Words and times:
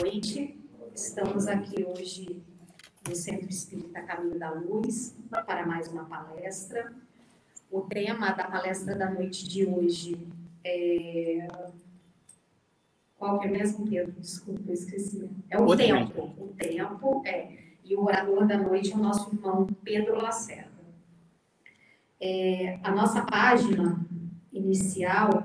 Noite. 0.00 0.58
Estamos 0.94 1.46
aqui 1.46 1.84
hoje 1.84 2.42
no 3.06 3.14
Centro 3.14 3.48
Espírita 3.50 4.00
Caminho 4.00 4.38
da 4.38 4.50
Luz 4.50 5.14
para 5.30 5.66
mais 5.66 5.88
uma 5.88 6.06
palestra. 6.06 6.94
O 7.70 7.82
tema 7.82 8.30
da 8.32 8.44
palestra 8.44 8.96
da 8.96 9.10
noite 9.10 9.46
de 9.46 9.66
hoje 9.66 10.16
é. 10.64 11.46
Qual 13.18 13.38
que 13.38 13.48
é 13.48 13.50
mesmo, 13.50 13.86
Pedro? 13.86 14.12
Desculpa, 14.18 14.62
eu 14.66 14.72
esqueci. 14.72 15.30
É 15.50 15.60
o, 15.60 15.66
o 15.66 15.76
tempo. 15.76 16.10
tempo. 16.10 16.42
O 16.42 16.48
tempo 16.56 17.22
é. 17.26 17.58
E 17.84 17.94
o 17.94 18.04
orador 18.04 18.46
da 18.46 18.56
noite 18.56 18.92
é 18.92 18.96
o 18.96 18.98
nosso 18.98 19.34
irmão 19.34 19.66
Pedro 19.84 20.16
Lacerda. 20.16 20.72
É, 22.18 22.78
a 22.82 22.90
nossa 22.90 23.26
página 23.26 24.00
inicial 24.50 25.44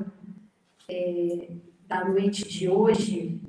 é, 0.87 1.49
da 1.85 2.05
noite 2.05 2.47
de 2.47 2.69
hoje 2.69 3.41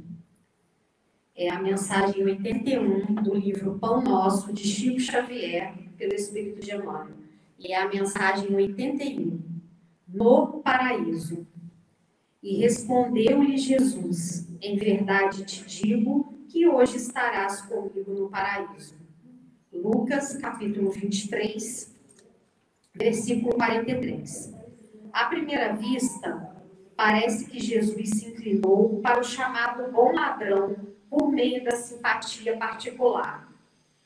é 1.38 1.50
a 1.50 1.62
mensagem 1.62 2.24
81 2.24 3.14
do 3.14 3.32
livro 3.32 3.78
Pão 3.78 4.02
Nosso, 4.02 4.52
de 4.52 4.64
Chico 4.64 4.98
Xavier, 4.98 5.72
pelo 5.96 6.12
Espírito 6.12 6.60
de 6.60 6.74
Emmanuel. 6.74 7.14
E 7.56 7.72
é 7.72 7.80
a 7.80 7.88
mensagem 7.88 8.52
81, 8.52 9.40
no 10.08 10.60
paraíso. 10.64 11.46
E 12.42 12.56
respondeu-lhe 12.56 13.56
Jesus: 13.56 14.48
Em 14.60 14.76
verdade 14.76 15.44
te 15.44 15.64
digo 15.64 16.34
que 16.48 16.66
hoje 16.66 16.96
estarás 16.96 17.60
comigo 17.60 18.12
no 18.14 18.28
paraíso. 18.28 18.96
Lucas, 19.72 20.36
capítulo 20.38 20.90
23, 20.90 21.94
versículo 22.94 23.54
43. 23.54 24.54
À 25.12 25.26
primeira 25.26 25.72
vista, 25.76 26.64
parece 26.96 27.44
que 27.48 27.60
Jesus 27.60 28.10
se 28.10 28.28
inclinou 28.28 29.00
para 29.00 29.20
o 29.20 29.24
chamado 29.24 29.92
bom 29.92 30.12
ladrão 30.12 30.88
por 31.10 31.30
meio 31.30 31.64
da 31.64 31.76
simpatia 31.76 32.56
particular. 32.56 33.48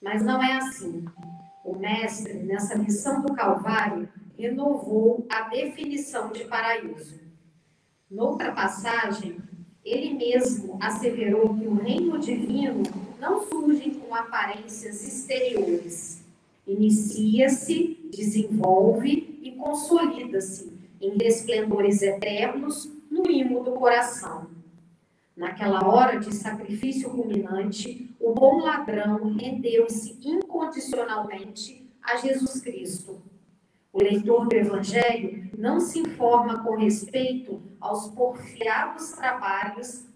Mas 0.00 0.22
não 0.22 0.42
é 0.42 0.56
assim. 0.56 1.04
O 1.64 1.76
Mestre, 1.76 2.34
nessa 2.34 2.76
missão 2.76 3.22
do 3.22 3.32
Calvário, 3.34 4.08
renovou 4.36 5.26
a 5.30 5.42
definição 5.42 6.32
de 6.32 6.44
paraíso. 6.44 7.20
Noutra 8.10 8.52
passagem, 8.52 9.38
ele 9.84 10.14
mesmo 10.14 10.76
asseverou 10.80 11.56
que 11.56 11.66
o 11.66 11.74
reino 11.74 12.18
divino 12.18 12.82
não 13.20 13.46
surge 13.46 13.90
com 13.90 14.14
aparências 14.14 15.06
exteriores. 15.06 16.24
Inicia-se, 16.66 17.98
desenvolve 18.10 19.38
e 19.42 19.52
consolida-se 19.52 20.72
em 21.00 21.16
resplendores 21.16 22.02
eternos 22.02 22.90
no 23.10 23.30
imo 23.30 23.62
do 23.62 23.72
coração. 23.72 24.46
Naquela 25.42 25.84
hora 25.84 26.20
de 26.20 26.32
sacrifício 26.32 27.10
culminante, 27.10 28.14
o 28.20 28.32
bom 28.32 28.60
ladrão 28.60 29.34
rendeu-se 29.34 30.16
incondicionalmente 30.22 31.90
a 32.00 32.14
Jesus 32.14 32.60
Cristo. 32.60 33.20
O 33.92 34.00
leitor 34.00 34.46
do 34.46 34.54
Evangelho 34.54 35.50
não 35.58 35.80
se 35.80 35.98
informa 35.98 36.62
com 36.62 36.76
respeito 36.76 37.60
aos 37.80 38.06
porfiados 38.10 39.10
trabalhos 39.14 40.06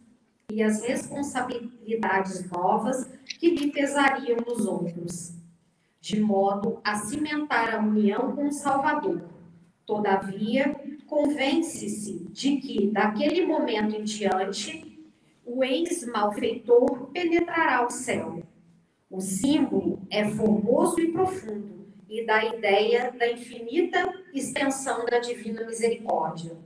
e 0.49 0.63
as 0.63 0.81
responsabilidades 0.85 2.49
novas 2.49 3.11
que 3.41 3.51
lhe 3.51 3.73
pesariam 3.73 4.39
nos 4.47 4.65
ombros, 4.65 5.35
de 6.01 6.21
modo 6.21 6.79
a 6.85 6.95
cimentar 6.95 7.75
a 7.75 7.81
união 7.81 8.31
com 8.37 8.47
o 8.47 8.53
Salvador 8.53 9.23
Todavia, 9.87 10.75
convence-se 11.07 12.27
de 12.33 12.57
que, 12.57 12.89
daquele 12.89 13.47
momento 13.47 13.95
em 13.95 14.03
diante, 14.03 14.96
o 15.47 15.63
ex-malfeitor 15.63 17.07
penetrará 17.13 17.87
o 17.87 17.91
céu. 17.91 18.43
O 19.09 19.21
símbolo 19.21 20.01
é 20.11 20.29
formoso 20.29 21.01
e 21.01 21.13
profundo 21.13 21.87
e 22.09 22.27
dá 22.27 22.45
ideia 22.45 23.15
da 23.17 23.31
infinita 23.31 24.13
extensão 24.35 25.07
da 25.07 25.21
divina 25.21 25.65
misericórdia. 25.65 26.57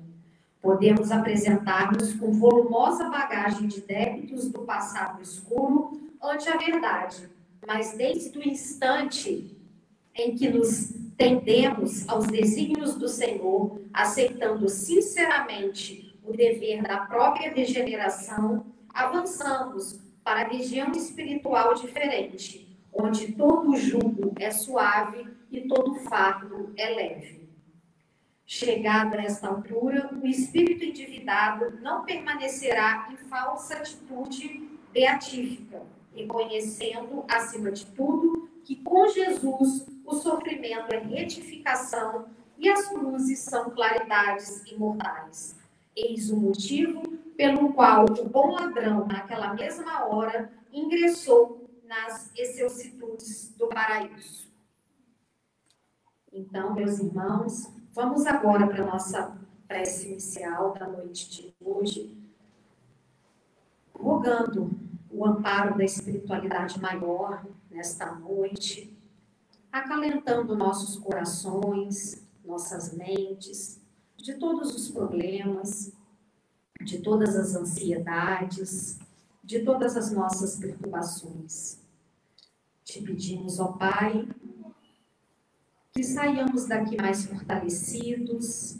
Podemos 0.62 1.10
apresentar-nos 1.10 2.14
com 2.14 2.32
volumosa 2.32 3.08
bagagem 3.10 3.68
de 3.68 3.82
débitos 3.82 4.48
do 4.48 4.60
passado 4.60 5.22
escuro 5.22 6.00
ante 6.22 6.48
a 6.48 6.56
verdade, 6.56 7.28
mas 7.66 7.92
desde 7.92 8.38
o 8.38 8.48
instante 8.48 9.56
em 10.14 10.34
que 10.34 10.48
nos 10.48 10.94
tendemos 11.16 12.08
aos 12.08 12.26
desígnios 12.26 12.94
do 12.94 13.08
Senhor, 13.08 13.80
aceitando 13.92 14.68
sinceramente 14.68 16.09
o 16.24 16.32
dever 16.32 16.82
da 16.82 16.98
própria 16.98 17.52
regeneração, 17.52 18.66
avançamos 18.92 20.00
para 20.22 20.42
a 20.42 20.48
região 20.48 20.92
espiritual 20.92 21.74
diferente, 21.74 22.78
onde 22.92 23.32
todo 23.32 23.76
jugo 23.76 24.34
é 24.38 24.50
suave 24.50 25.26
e 25.50 25.62
todo 25.62 25.94
fardo 25.96 26.72
é 26.76 26.90
leve. 26.90 27.48
Chegada 28.44 29.18
a 29.18 29.22
esta 29.22 29.46
altura, 29.46 30.10
o 30.20 30.26
espírito 30.26 30.84
endividado 30.84 31.78
não 31.80 32.04
permanecerá 32.04 33.08
em 33.12 33.16
falsa 33.16 33.74
atitude 33.76 34.68
beatífica, 34.92 35.82
reconhecendo, 36.12 37.24
acima 37.28 37.70
de 37.70 37.86
tudo, 37.86 38.50
que 38.64 38.76
com 38.76 39.06
Jesus 39.06 39.86
o 40.04 40.14
sofrimento 40.14 40.92
é 40.92 40.98
retificação 40.98 42.26
e 42.58 42.68
as 42.68 42.88
cruzes 42.88 43.38
são 43.38 43.70
claridades 43.70 44.64
imortais. 44.66 45.59
Eis 45.94 46.30
o 46.30 46.36
motivo 46.36 47.02
pelo 47.36 47.72
qual 47.72 48.04
o 48.04 48.28
bom 48.28 48.52
ladrão, 48.52 49.06
naquela 49.06 49.54
mesma 49.54 50.06
hora, 50.06 50.52
ingressou 50.72 51.68
nas 51.84 52.30
excelsitudes 52.36 53.54
do 53.56 53.66
paraíso. 53.66 54.48
Então, 56.32 56.74
meus 56.74 56.98
irmãos, 56.98 57.72
vamos 57.92 58.26
agora 58.26 58.66
para 58.66 58.82
a 58.82 58.86
nossa 58.86 59.36
prece 59.66 60.08
inicial 60.08 60.74
da 60.74 60.86
noite 60.86 61.30
de 61.30 61.54
hoje, 61.60 62.16
rogando 63.92 64.70
o 65.10 65.26
amparo 65.26 65.76
da 65.76 65.84
espiritualidade 65.84 66.80
maior 66.80 67.44
nesta 67.70 68.14
noite, 68.14 68.96
acalentando 69.72 70.56
nossos 70.56 70.98
corações, 70.98 72.26
nossas 72.44 72.92
mentes, 72.92 73.79
de 74.22 74.34
todos 74.34 74.74
os 74.74 74.90
problemas, 74.90 75.92
de 76.82 76.98
todas 76.98 77.36
as 77.36 77.54
ansiedades, 77.54 78.98
de 79.42 79.60
todas 79.60 79.96
as 79.96 80.12
nossas 80.12 80.56
perturbações. 80.56 81.78
Te 82.84 83.00
pedimos, 83.02 83.58
ó 83.58 83.72
Pai, 83.72 84.28
que 85.92 86.02
saiamos 86.02 86.66
daqui 86.66 86.96
mais 86.96 87.24
fortalecidos, 87.24 88.78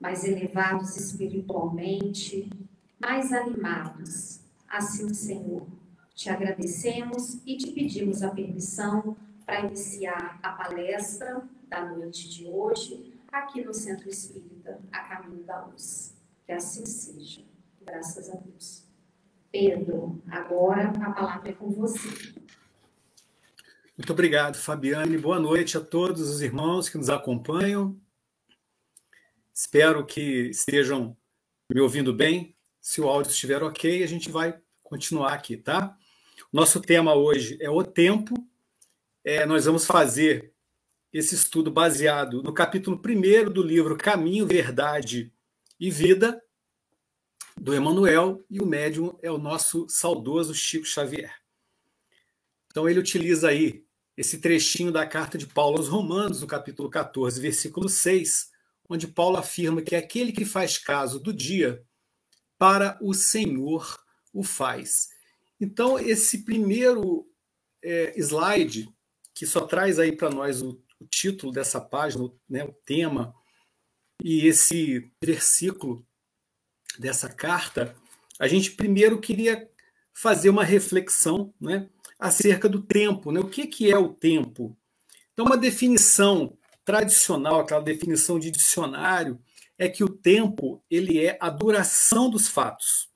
mais 0.00 0.24
elevados 0.24 0.96
espiritualmente, 0.96 2.50
mais 2.98 3.32
animados. 3.32 4.40
Assim, 4.68 5.12
Senhor, 5.12 5.66
te 6.14 6.28
agradecemos 6.30 7.40
e 7.46 7.56
te 7.56 7.70
pedimos 7.72 8.22
a 8.22 8.30
permissão 8.30 9.16
para 9.44 9.66
iniciar 9.66 10.38
a 10.42 10.52
palestra 10.52 11.48
da 11.68 11.84
noite 11.84 12.28
de 12.28 12.46
hoje, 12.46 13.09
aqui 13.32 13.64
no 13.64 13.72
Centro 13.72 14.08
Espírita 14.08 14.80
A 14.92 15.00
Caminho 15.00 15.44
da 15.44 15.64
Luz. 15.64 16.16
Que 16.44 16.52
assim 16.52 16.84
seja. 16.84 17.42
Graças 17.80 18.28
a 18.30 18.36
Deus. 18.36 18.84
Pedro, 19.50 20.22
agora 20.30 20.88
a 20.88 21.10
palavra 21.10 21.50
é 21.50 21.52
com 21.52 21.70
você. 21.70 22.08
Muito 23.96 24.12
obrigado, 24.12 24.56
Fabiane. 24.56 25.18
Boa 25.18 25.38
noite 25.38 25.76
a 25.76 25.80
todos 25.80 26.28
os 26.28 26.40
irmãos 26.40 26.88
que 26.88 26.96
nos 26.96 27.10
acompanham. 27.10 28.00
Espero 29.52 30.06
que 30.06 30.48
estejam 30.48 31.16
me 31.68 31.80
ouvindo 31.80 32.14
bem. 32.14 32.56
Se 32.80 33.00
o 33.00 33.08
áudio 33.08 33.30
estiver 33.30 33.62
ok, 33.62 34.02
a 34.02 34.06
gente 34.06 34.30
vai 34.30 34.58
continuar 34.82 35.32
aqui, 35.34 35.56
tá? 35.56 35.96
Nosso 36.52 36.80
tema 36.80 37.14
hoje 37.14 37.58
é 37.60 37.68
o 37.68 37.84
tempo 37.84 38.34
é, 39.22 39.44
nós 39.44 39.66
vamos 39.66 39.84
fazer 39.84 40.49
esse 41.12 41.34
estudo 41.34 41.70
baseado 41.70 42.42
no 42.42 42.52
capítulo 42.52 43.00
1 43.04 43.50
do 43.50 43.62
livro 43.62 43.96
Caminho, 43.96 44.46
Verdade 44.46 45.32
e 45.78 45.90
Vida, 45.90 46.40
do 47.60 47.74
Emanuel, 47.74 48.44
e 48.48 48.60
o 48.60 48.66
médium 48.66 49.18
é 49.20 49.30
o 49.30 49.38
nosso 49.38 49.88
saudoso 49.88 50.54
Chico 50.54 50.86
Xavier. 50.86 51.34
Então 52.68 52.88
ele 52.88 53.00
utiliza 53.00 53.48
aí 53.48 53.84
esse 54.16 54.38
trechinho 54.38 54.92
da 54.92 55.04
carta 55.04 55.36
de 55.36 55.46
Paulo 55.46 55.78
aos 55.78 55.88
Romanos, 55.88 56.42
no 56.42 56.46
capítulo 56.46 56.88
14, 56.88 57.40
versículo 57.40 57.88
6, 57.88 58.50
onde 58.88 59.08
Paulo 59.08 59.36
afirma 59.36 59.82
que 59.82 59.96
aquele 59.96 60.30
que 60.30 60.44
faz 60.44 60.78
caso 60.78 61.18
do 61.18 61.32
dia, 61.32 61.84
para 62.56 62.98
o 63.00 63.14
Senhor 63.14 63.98
o 64.32 64.44
faz. 64.44 65.08
Então, 65.60 65.98
esse 65.98 66.44
primeiro 66.44 67.26
é, 67.82 68.14
slide 68.16 68.88
que 69.34 69.46
só 69.46 69.62
traz 69.62 69.98
aí 69.98 70.14
para 70.14 70.28
nós 70.30 70.60
o, 70.60 70.80
o, 71.00 71.06
título 71.06 71.52
dessa 71.52 71.80
página, 71.80 72.30
né, 72.48 72.64
o 72.64 72.72
tema, 72.84 73.34
e 74.22 74.46
esse 74.46 75.10
versículo 75.22 76.06
dessa 76.98 77.28
carta 77.28 77.96
a 78.38 78.48
gente 78.48 78.72
primeiro 78.72 79.20
queria 79.20 79.68
fazer 80.14 80.48
uma 80.48 80.64
reflexão 80.64 81.52
né, 81.60 81.88
acerca 82.18 82.68
do 82.68 82.80
tempo. 82.80 83.30
Né? 83.30 83.38
O 83.38 83.48
que, 83.48 83.66
que 83.66 83.92
é 83.92 83.98
o 83.98 84.08
tempo? 84.14 84.74
Então, 85.32 85.44
uma 85.44 85.58
definição 85.58 86.56
tradicional, 86.82 87.60
aquela 87.60 87.82
definição 87.82 88.38
de 88.38 88.50
dicionário, 88.50 89.38
é 89.78 89.88
que 89.88 90.02
o 90.02 90.08
tempo 90.08 90.82
ele 90.90 91.22
é 91.22 91.36
a 91.40 91.50
duração 91.50 92.30
dos 92.30 92.48
fatos, 92.48 93.10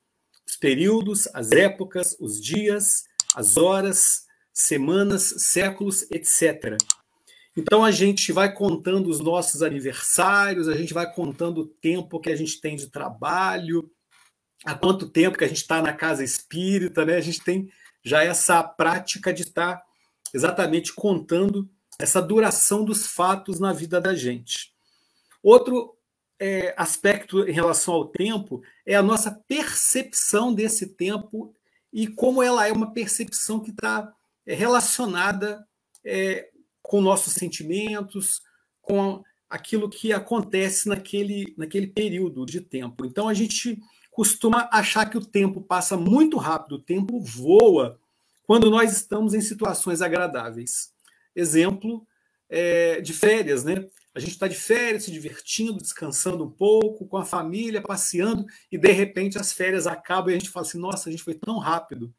os 0.46 0.56
períodos, 0.56 1.26
as 1.34 1.52
épocas, 1.52 2.16
os 2.20 2.40
dias, 2.40 3.04
as 3.34 3.56
horas, 3.56 4.26
semanas, 4.52 5.34
séculos, 5.38 6.06
etc. 6.10 6.76
Então 7.56 7.84
a 7.84 7.90
gente 7.90 8.32
vai 8.32 8.52
contando 8.52 9.08
os 9.08 9.20
nossos 9.20 9.62
aniversários, 9.62 10.68
a 10.68 10.76
gente 10.76 10.92
vai 10.92 11.10
contando 11.12 11.62
o 11.62 11.66
tempo 11.66 12.18
que 12.18 12.30
a 12.30 12.36
gente 12.36 12.60
tem 12.60 12.74
de 12.74 12.88
trabalho, 12.88 13.90
há 14.64 14.74
quanto 14.74 15.08
tempo 15.08 15.38
que 15.38 15.44
a 15.44 15.48
gente 15.48 15.62
está 15.62 15.80
na 15.80 15.92
casa 15.92 16.24
espírita, 16.24 17.04
né? 17.04 17.16
A 17.16 17.20
gente 17.20 17.40
tem 17.40 17.70
já 18.02 18.24
essa 18.24 18.62
prática 18.62 19.32
de 19.32 19.42
estar 19.42 19.76
tá 19.76 19.84
exatamente 20.32 20.92
contando 20.92 21.68
essa 21.98 22.20
duração 22.20 22.84
dos 22.84 23.06
fatos 23.06 23.60
na 23.60 23.72
vida 23.72 24.00
da 24.00 24.14
gente. 24.14 24.72
Outro 25.42 25.96
é, 26.40 26.74
aspecto 26.76 27.48
em 27.48 27.52
relação 27.52 27.94
ao 27.94 28.08
tempo 28.08 28.62
é 28.84 28.96
a 28.96 29.02
nossa 29.02 29.30
percepção 29.46 30.52
desse 30.52 30.88
tempo 30.88 31.54
e 31.92 32.08
como 32.08 32.42
ela 32.42 32.66
é 32.66 32.72
uma 32.72 32.92
percepção 32.92 33.60
que 33.60 33.70
está 33.70 34.12
é, 34.44 34.54
relacionada 34.54 35.64
é, 36.04 36.50
com 36.84 37.00
nossos 37.00 37.32
sentimentos, 37.32 38.42
com 38.82 39.24
aquilo 39.48 39.88
que 39.88 40.12
acontece 40.12 40.88
naquele, 40.88 41.54
naquele 41.56 41.86
período 41.86 42.44
de 42.44 42.60
tempo. 42.60 43.06
Então 43.06 43.26
a 43.26 43.34
gente 43.34 43.80
costuma 44.10 44.68
achar 44.70 45.08
que 45.08 45.16
o 45.16 45.24
tempo 45.24 45.62
passa 45.62 45.96
muito 45.96 46.36
rápido, 46.36 46.76
o 46.76 46.82
tempo 46.82 47.20
voa 47.20 47.98
quando 48.46 48.70
nós 48.70 48.92
estamos 48.92 49.32
em 49.32 49.40
situações 49.40 50.02
agradáveis. 50.02 50.92
Exemplo 51.34 52.06
é, 52.50 53.00
de 53.00 53.12
férias, 53.12 53.64
né? 53.64 53.86
A 54.14 54.20
gente 54.20 54.32
está 54.32 54.46
de 54.46 54.54
férias, 54.54 55.04
se 55.04 55.10
divertindo, 55.10 55.78
descansando 55.78 56.44
um 56.44 56.50
pouco, 56.50 57.06
com 57.06 57.16
a 57.16 57.24
família, 57.24 57.82
passeando, 57.82 58.44
e 58.70 58.78
de 58.78 58.92
repente 58.92 59.38
as 59.38 59.52
férias 59.52 59.86
acabam 59.86 60.30
e 60.30 60.36
a 60.36 60.38
gente 60.38 60.50
fala 60.50 60.66
assim: 60.66 60.78
nossa, 60.78 61.08
a 61.08 61.12
gente 61.12 61.24
foi 61.24 61.34
tão 61.34 61.58
rápido. 61.58 62.14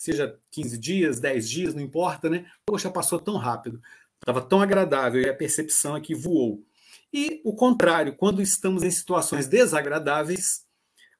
Seja 0.00 0.34
15 0.52 0.78
dias, 0.78 1.20
10 1.20 1.50
dias, 1.50 1.74
não 1.74 1.82
importa, 1.82 2.30
né? 2.30 2.46
Poxa, 2.64 2.90
passou 2.90 3.18
tão 3.18 3.36
rápido. 3.36 3.82
Estava 4.18 4.40
tão 4.40 4.62
agradável 4.62 5.20
e 5.20 5.28
a 5.28 5.36
percepção 5.36 5.94
é 5.94 6.00
que 6.00 6.14
voou. 6.14 6.64
E 7.12 7.42
o 7.44 7.54
contrário, 7.54 8.16
quando 8.16 8.40
estamos 8.40 8.82
em 8.82 8.90
situações 8.90 9.46
desagradáveis, 9.46 10.64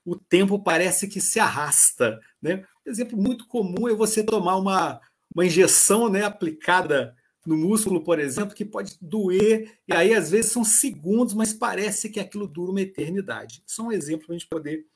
o 0.02 0.16
tempo 0.16 0.58
parece 0.58 1.08
que 1.08 1.20
se 1.20 1.38
arrasta. 1.38 2.18
Né? 2.40 2.64
Um 2.86 2.90
exemplo 2.90 3.18
muito 3.20 3.46
comum 3.46 3.86
é 3.86 3.92
você 3.92 4.24
tomar 4.24 4.56
uma, 4.56 4.98
uma 5.34 5.44
injeção 5.44 6.08
né, 6.08 6.24
aplicada 6.24 7.14
no 7.44 7.58
músculo, 7.58 8.02
por 8.02 8.18
exemplo, 8.18 8.54
que 8.54 8.64
pode 8.64 8.96
doer, 8.98 9.78
e 9.86 9.92
aí 9.92 10.14
às 10.14 10.30
vezes 10.30 10.52
são 10.52 10.64
segundos, 10.64 11.34
mas 11.34 11.52
parece 11.52 12.08
que 12.08 12.18
aquilo 12.18 12.48
dura 12.48 12.70
uma 12.70 12.80
eternidade. 12.80 13.62
É 13.78 13.82
um 13.82 13.92
exemplo 13.92 14.24
para 14.24 14.36
a 14.36 14.38
gente 14.38 14.48
poder 14.48 14.86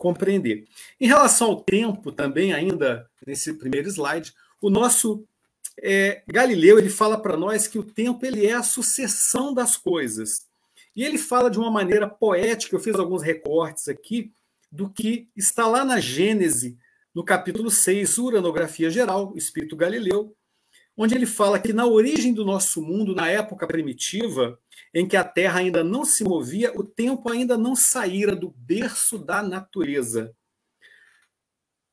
compreender. 0.00 0.64
Em 0.98 1.06
relação 1.06 1.48
ao 1.48 1.60
tempo, 1.60 2.10
também, 2.10 2.54
ainda 2.54 3.06
nesse 3.26 3.52
primeiro 3.52 3.86
slide, 3.86 4.32
o 4.58 4.70
nosso 4.70 5.22
é, 5.78 6.22
Galileu 6.26 6.78
ele 6.78 6.88
fala 6.88 7.20
para 7.20 7.36
nós 7.36 7.68
que 7.68 7.78
o 7.78 7.84
tempo 7.84 8.24
ele 8.24 8.46
é 8.46 8.54
a 8.54 8.62
sucessão 8.62 9.52
das 9.52 9.76
coisas. 9.76 10.46
E 10.96 11.04
ele 11.04 11.18
fala 11.18 11.50
de 11.50 11.58
uma 11.58 11.70
maneira 11.70 12.08
poética, 12.08 12.74
eu 12.74 12.80
fiz 12.80 12.94
alguns 12.96 13.22
recortes 13.22 13.88
aqui, 13.88 14.32
do 14.72 14.88
que 14.88 15.28
está 15.36 15.66
lá 15.66 15.84
na 15.84 16.00
Gênese, 16.00 16.78
no 17.14 17.22
capítulo 17.22 17.70
6, 17.70 18.16
Uranografia 18.16 18.88
Geral, 18.88 19.34
Espírito 19.36 19.76
Galileu, 19.76 20.34
onde 21.02 21.14
ele 21.14 21.24
fala 21.24 21.58
que 21.58 21.72
na 21.72 21.86
origem 21.86 22.34
do 22.34 22.44
nosso 22.44 22.82
mundo, 22.82 23.14
na 23.14 23.26
época 23.26 23.66
primitiva, 23.66 24.60
em 24.92 25.08
que 25.08 25.16
a 25.16 25.24
Terra 25.24 25.60
ainda 25.60 25.82
não 25.82 26.04
se 26.04 26.22
movia, 26.22 26.78
o 26.78 26.84
tempo 26.84 27.30
ainda 27.30 27.56
não 27.56 27.74
saíra 27.74 28.36
do 28.36 28.50
berço 28.50 29.16
da 29.18 29.42
natureza. 29.42 30.36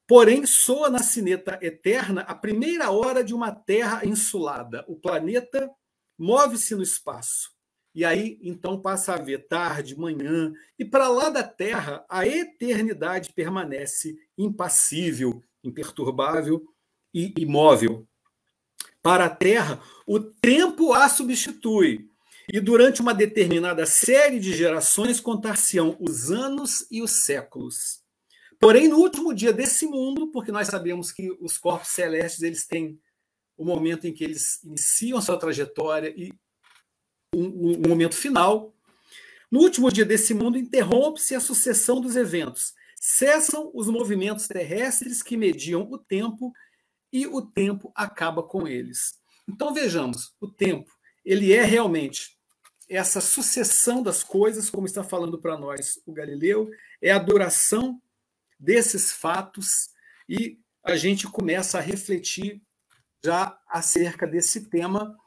Porém, 0.05 0.45
soa 0.45 0.89
na 0.89 0.99
sineta 0.99 1.57
eterna 1.61 2.19
a 2.23 2.35
primeira 2.35 2.91
hora 2.91 3.23
de 3.23 3.33
uma 3.33 3.49
Terra 3.49 4.05
insulada. 4.05 4.83
O 4.89 4.97
planeta 4.97 5.71
move-se 6.19 6.75
no 6.75 6.83
espaço. 6.83 7.55
E 7.95 8.03
aí, 8.03 8.37
então, 8.43 8.77
passa 8.77 9.13
a 9.13 9.17
ver 9.17 9.47
tarde, 9.47 9.97
manhã, 9.97 10.51
e 10.77 10.83
para 10.83 11.07
lá 11.07 11.29
da 11.29 11.43
Terra, 11.43 12.05
a 12.09 12.27
eternidade 12.27 13.31
permanece 13.31 14.17
impassível, 14.37 15.41
imperturbável 15.63 16.61
e 17.13 17.33
imóvel. 17.37 18.05
Para 19.07 19.27
a 19.27 19.29
Terra, 19.29 19.81
o 20.05 20.19
tempo 20.19 20.91
a 20.91 21.07
substitui, 21.07 22.09
e 22.51 22.59
durante 22.59 22.99
uma 22.99 23.13
determinada 23.13 23.85
série 23.85 24.37
de 24.37 24.51
gerações 24.51 25.21
contar-se-ão 25.21 25.95
os 25.97 26.29
anos 26.29 26.85
e 26.91 27.01
os 27.01 27.23
séculos. 27.23 28.01
Porém, 28.59 28.89
no 28.89 28.97
último 28.97 29.33
dia 29.33 29.53
desse 29.53 29.85
mundo, 29.87 30.29
porque 30.29 30.51
nós 30.51 30.67
sabemos 30.67 31.13
que 31.13 31.31
os 31.39 31.57
corpos 31.57 31.87
celestes 31.87 32.41
eles 32.41 32.67
têm 32.67 32.99
o 33.55 33.63
momento 33.63 34.05
em 34.05 34.13
que 34.13 34.25
eles 34.25 34.61
iniciam 34.61 35.21
sua 35.21 35.39
trajetória 35.39 36.13
e 36.13 36.33
um, 37.33 37.77
um 37.77 37.87
momento 37.87 38.13
final. 38.13 38.75
No 39.49 39.61
último 39.61 39.89
dia 39.89 40.03
desse 40.03 40.33
mundo, 40.33 40.57
interrompe-se 40.57 41.33
a 41.33 41.39
sucessão 41.39 42.01
dos 42.01 42.17
eventos. 42.17 42.73
Cessam 42.99 43.71
os 43.73 43.87
movimentos 43.87 44.49
terrestres 44.49 45.23
que 45.23 45.37
mediam 45.37 45.87
o 45.89 45.97
tempo 45.97 46.51
e 47.11 47.27
o 47.27 47.41
tempo 47.41 47.91
acaba 47.95 48.43
com 48.43 48.67
eles. 48.67 49.19
Então 49.47 49.73
vejamos, 49.73 50.35
o 50.39 50.47
tempo, 50.47 50.91
ele 51.23 51.53
é 51.53 51.63
realmente 51.63 52.37
essa 52.89 53.19
sucessão 53.19 54.01
das 54.01 54.23
coisas, 54.23 54.69
como 54.69 54.85
está 54.87 55.03
falando 55.03 55.39
para 55.39 55.57
nós 55.57 55.99
o 56.05 56.13
Galileu, 56.13 56.69
é 57.01 57.11
a 57.11 57.19
duração 57.19 58.01
desses 58.59 59.11
fatos 59.11 59.89
e 60.27 60.59
a 60.83 60.95
gente 60.95 61.27
começa 61.27 61.77
a 61.77 61.81
refletir 61.81 62.61
já 63.23 63.59
acerca 63.67 64.25
desse 64.25 64.69
tema 64.69 65.17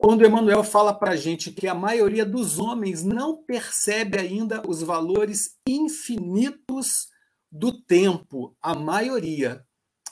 quando 0.00 0.24
Emmanuel 0.24 0.64
fala 0.64 0.94
para 0.94 1.10
a 1.10 1.16
gente 1.16 1.52
que 1.52 1.68
a 1.68 1.74
maioria 1.74 2.24
dos 2.24 2.58
homens 2.58 3.04
não 3.04 3.44
percebe 3.44 4.18
ainda 4.18 4.62
os 4.66 4.82
valores 4.82 5.58
infinitos 5.66 7.08
do 7.52 7.82
tempo, 7.82 8.56
a 8.62 8.74
maioria. 8.74 9.62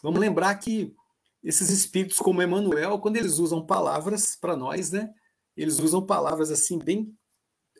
Vamos 0.02 0.20
lembrar 0.20 0.54
que 0.56 0.94
esses 1.42 1.70
espíritos 1.70 2.18
como 2.18 2.42
Emmanuel, 2.42 2.98
quando 2.98 3.16
eles 3.16 3.38
usam 3.38 3.64
palavras 3.64 4.36
para 4.36 4.56
nós, 4.56 4.90
né, 4.90 5.10
eles 5.56 5.78
usam 5.78 6.04
palavras 6.04 6.50
assim 6.50 6.78
bem 6.78 7.12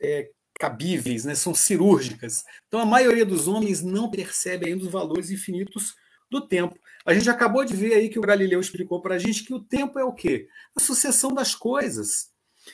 é, 0.01 0.31
cabíveis, 0.59 1.25
né, 1.25 1.35
são 1.35 1.55
cirúrgicas. 1.55 2.45
Então 2.67 2.81
a 2.81 2.87
maioria 2.87 3.25
dos 3.25 3.49
homens 3.49 3.83
não 3.83 4.11
percebe 4.11 4.67
ainda 4.67 4.85
os 4.85 4.91
valores 4.91 5.31
infinitos 5.31 5.95
do 6.31 6.47
tempo. 6.47 6.79
A 7.07 7.15
gente 7.15 7.31
acabou 7.31 7.65
de 7.65 7.75
ver 7.75 7.95
aí 7.95 8.09
que 8.09 8.19
o 8.19 8.23
Galileu 8.23 8.61
explicou 8.61 9.01
para 9.01 9.15
a 9.15 9.19
gente 9.19 9.45
que 9.45 9.55
o 9.55 9.61
tempo 9.61 9.99
é 9.99 10.05
o 10.05 10.13
quê? 10.13 10.49
A 10.77 10.81
sucessão 10.81 11.33
das 11.33 11.55
coisas. 11.55 12.31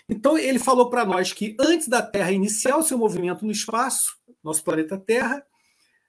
Então 0.09 0.37
ele 0.37 0.59
falou 0.59 0.91
para 0.91 1.05
nós 1.05 1.33
que 1.33 1.57
antes 1.61 1.87
da 1.87 2.03
Terra 2.03 2.33
iniciar 2.33 2.76
o 2.76 2.83
seu 2.83 2.99
movimento 2.99 3.45
no 3.45 3.53
espaço, 3.53 4.17
nosso 4.43 4.64
planeta 4.64 4.99
Terra, 4.99 5.45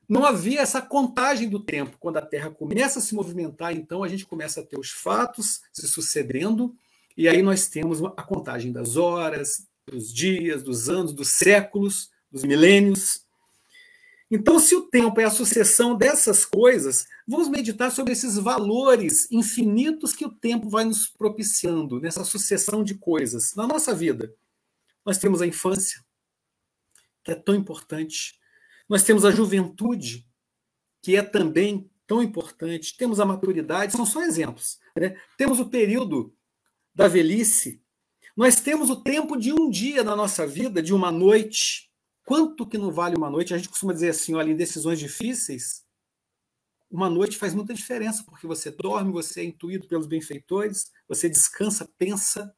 não 0.07 0.25
havia 0.25 0.62
essa 0.62 0.81
contagem 0.81 1.50
do 1.50 1.59
tempo. 1.59 1.97
Quando 2.00 2.17
a 2.17 2.21
Terra 2.21 2.50
começa 2.50 3.00
a 3.00 3.01
se 3.01 3.15
movimentar, 3.15 3.75
então 3.75 4.03
a 4.03 4.07
gente 4.07 4.25
começa 4.25 4.62
a 4.62 4.63
ter 4.63 4.79
os 4.79 4.91
fatos 4.91 5.62
se 5.74 5.88
sucedendo, 5.88 6.75
e 7.17 7.27
aí 7.27 7.41
nós 7.41 7.67
temos 7.67 8.03
a 8.03 8.24
contagem 8.24 8.71
das 8.71 8.97
horas, 8.97 9.65
dos 9.85 10.13
dias, 10.13 10.63
dos 10.63 10.89
anos, 10.89 11.13
dos 11.13 11.29
séculos, 11.29 12.09
dos 12.31 12.43
milênios. 12.43 13.24
Então, 14.29 14.59
se 14.59 14.75
o 14.75 14.81
tempo 14.81 15.21
é 15.21 15.24
a 15.24 15.29
sucessão 15.29 15.95
dessas 15.95 16.43
coisas, 16.43 17.05
vamos 17.27 17.47
meditar 17.47 17.91
sobre 17.91 18.13
esses 18.13 18.38
valores 18.38 19.31
infinitos 19.31 20.13
que 20.13 20.25
o 20.25 20.31
tempo 20.31 20.67
vai 20.67 20.83
nos 20.83 21.07
propiciando 21.07 22.01
nessa 22.01 22.24
sucessão 22.24 22.83
de 22.83 22.95
coisas 22.95 23.53
na 23.55 23.67
nossa 23.67 23.93
vida. 23.93 24.33
Nós 25.05 25.19
temos 25.19 25.41
a 25.41 25.47
infância, 25.47 26.03
que 27.24 27.31
é 27.31 27.35
tão 27.35 27.55
importante. 27.55 28.38
Nós 28.87 29.03
temos 29.03 29.25
a 29.25 29.31
juventude, 29.31 30.27
que 31.01 31.15
é 31.15 31.21
também 31.21 31.89
tão 32.07 32.21
importante. 32.21 32.95
Temos 32.97 33.19
a 33.19 33.25
maturidade, 33.25 33.93
são 33.93 34.05
só 34.05 34.21
exemplos. 34.21 34.79
Né? 34.95 35.19
Temos 35.37 35.59
o 35.59 35.69
período 35.69 36.35
da 36.93 37.07
velhice. 37.07 37.81
Nós 38.35 38.59
temos 38.59 38.89
o 38.89 39.01
tempo 39.01 39.37
de 39.37 39.53
um 39.53 39.69
dia 39.69 40.03
na 40.03 40.15
nossa 40.15 40.45
vida, 40.45 40.81
de 40.81 40.93
uma 40.93 41.11
noite. 41.11 41.91
Quanto 42.25 42.65
que 42.65 42.77
não 42.77 42.91
vale 42.91 43.15
uma 43.15 43.29
noite? 43.29 43.53
A 43.53 43.57
gente 43.57 43.69
costuma 43.69 43.93
dizer 43.93 44.09
assim, 44.09 44.35
olha, 44.35 44.51
em 44.51 44.55
decisões 44.55 44.99
difíceis, 44.99 45.85
uma 46.89 47.09
noite 47.09 47.37
faz 47.37 47.53
muita 47.53 47.73
diferença, 47.73 48.23
porque 48.25 48.47
você 48.47 48.71
dorme, 48.71 49.11
você 49.11 49.41
é 49.41 49.43
intuído 49.43 49.87
pelos 49.87 50.07
benfeitores, 50.07 50.91
você 51.07 51.29
descansa, 51.29 51.89
pensa, 51.97 52.53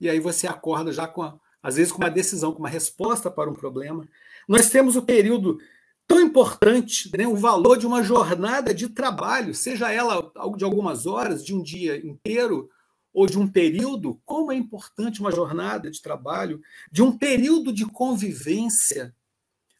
e 0.00 0.08
aí 0.08 0.20
você 0.20 0.46
acorda 0.46 0.92
já 0.92 1.06
com, 1.06 1.22
a, 1.22 1.38
às 1.62 1.76
vezes, 1.76 1.92
com 1.92 1.98
uma 1.98 2.10
decisão, 2.10 2.52
com 2.52 2.60
uma 2.60 2.68
resposta 2.68 3.30
para 3.30 3.50
um 3.50 3.54
problema. 3.54 4.08
Nós 4.48 4.70
temos 4.70 4.96
o 4.96 5.02
período 5.02 5.58
tão 6.06 6.20
importante 6.20 7.10
né, 7.16 7.26
o 7.26 7.36
valor 7.36 7.78
de 7.78 7.86
uma 7.86 8.02
jornada 8.02 8.74
de 8.74 8.88
trabalho, 8.88 9.54
seja 9.54 9.90
ela 9.90 10.30
de 10.56 10.64
algumas 10.64 11.06
horas, 11.06 11.44
de 11.44 11.54
um 11.54 11.62
dia 11.62 11.96
inteiro 12.04 12.68
ou 13.12 13.26
de 13.26 13.38
um 13.38 13.46
período, 13.46 14.20
como 14.24 14.52
é 14.52 14.56
importante 14.56 15.20
uma 15.20 15.30
jornada 15.30 15.90
de 15.90 16.00
trabalho, 16.00 16.60
de 16.90 17.02
um 17.02 17.16
período 17.16 17.72
de 17.72 17.84
convivência. 17.84 19.14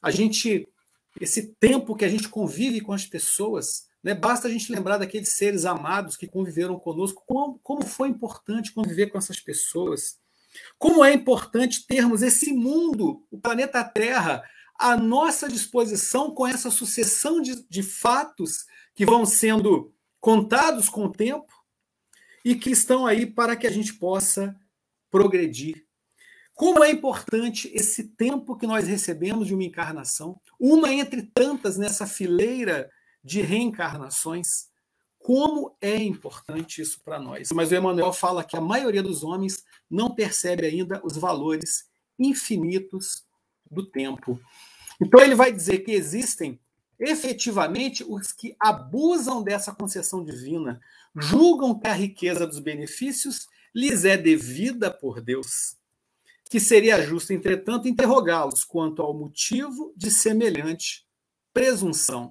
A 0.03 0.11
gente, 0.11 0.69
esse 1.21 1.55
tempo 1.59 1.95
que 1.95 2.05
a 2.05 2.09
gente 2.09 2.29
convive 2.29 2.81
com 2.81 2.93
as 2.93 3.07
pessoas, 3.07 3.87
né, 4.03 4.15
basta 4.15 4.49
a 4.49 4.51
gente 4.51 4.73
lembrar 4.73 4.99
daqueles 4.99 5.31
seres 5.31 5.65
amados 5.65 6.17
que 6.17 6.27
conviveram 6.27 6.79
conosco, 6.79 7.23
como, 7.27 7.59
como 7.63 7.87
foi 7.87 8.09
importante 8.09 8.73
conviver 8.73 9.09
com 9.09 9.19
essas 9.19 9.41
pessoas. 9.41 10.19
Como 10.79 11.05
é 11.05 11.13
importante 11.13 11.87
termos 11.87 12.23
esse 12.23 12.53
mundo, 12.53 13.25
o 13.31 13.39
planeta 13.39 13.83
Terra, 13.85 14.43
à 14.79 14.97
nossa 14.97 15.49
disposição 15.49 16.35
com 16.35 16.47
essa 16.47 16.71
sucessão 16.71 17.41
de, 17.41 17.65
de 17.69 17.83
fatos 17.83 18.65
que 18.95 19.07
vão 19.07 19.25
sendo 19.25 19.93
contados 20.21 20.89
com 20.89 21.05
o 21.05 21.13
tempo 21.13 21.53
e 22.45 22.55
que 22.55 22.71
estão 22.71 23.07
aí 23.07 23.27
para 23.27 23.57
que 23.57 23.67
a 23.67 23.71
gente 23.71 23.95
possa 23.95 24.57
progredir. 25.11 25.87
Como 26.55 26.85
é 26.85 26.91
importante 26.91 27.71
esse 27.75 28.05
tempo 28.05 28.57
que 28.57 28.67
nós 28.67 28.87
recebemos 28.87 29.47
de 29.47 29.55
uma 29.55 29.65
encarnação, 29.65 30.41
uma 30.61 30.93
entre 30.93 31.23
tantas 31.23 31.77
nessa 31.79 32.07
fileira 32.07 32.91
de 33.25 33.41
reencarnações. 33.41 34.69
Como 35.23 35.77
é 35.81 35.97
importante 35.97 36.83
isso 36.83 37.01
para 37.05 37.19
nós. 37.19 37.49
Mas 37.53 37.71
o 37.71 37.75
Emmanuel 37.75 38.13
fala 38.13 38.43
que 38.43 38.57
a 38.57 38.61
maioria 38.61 39.03
dos 39.03 39.23
homens 39.23 39.65
não 39.89 40.15
percebe 40.15 40.67
ainda 40.67 41.01
os 41.05 41.17
valores 41.17 41.89
infinitos 42.19 43.25
do 43.71 43.87
tempo. 43.87 44.41
Então 45.01 45.21
ele 45.21 45.35
vai 45.35 45.53
dizer 45.53 45.81
que 45.81 45.93
existem 45.93 46.61
efetivamente 46.99 48.05
os 48.07 48.33
que 48.33 48.55
abusam 48.61 49.43
dessa 49.43 49.73
concessão 49.73 50.25
divina, 50.25 50.81
julgam 51.17 51.79
que 51.79 51.89
a 51.89 51.93
riqueza 51.93 52.47
dos 52.47 52.59
benefícios 52.59 53.49
lhes 53.75 54.05
é 54.05 54.17
devida 54.17 54.91
por 54.91 55.21
Deus, 55.21 55.77
que 56.51 56.61
seria 56.61 57.03
justo, 57.03 57.33
entretanto, 57.33 57.89
interrogá-los 57.89 58.65
quanto 58.65 59.03
ao 59.03 59.15
motivo 59.15 59.93
de 59.97 60.11
semelhante 60.11 61.07
presunção. 61.53 62.31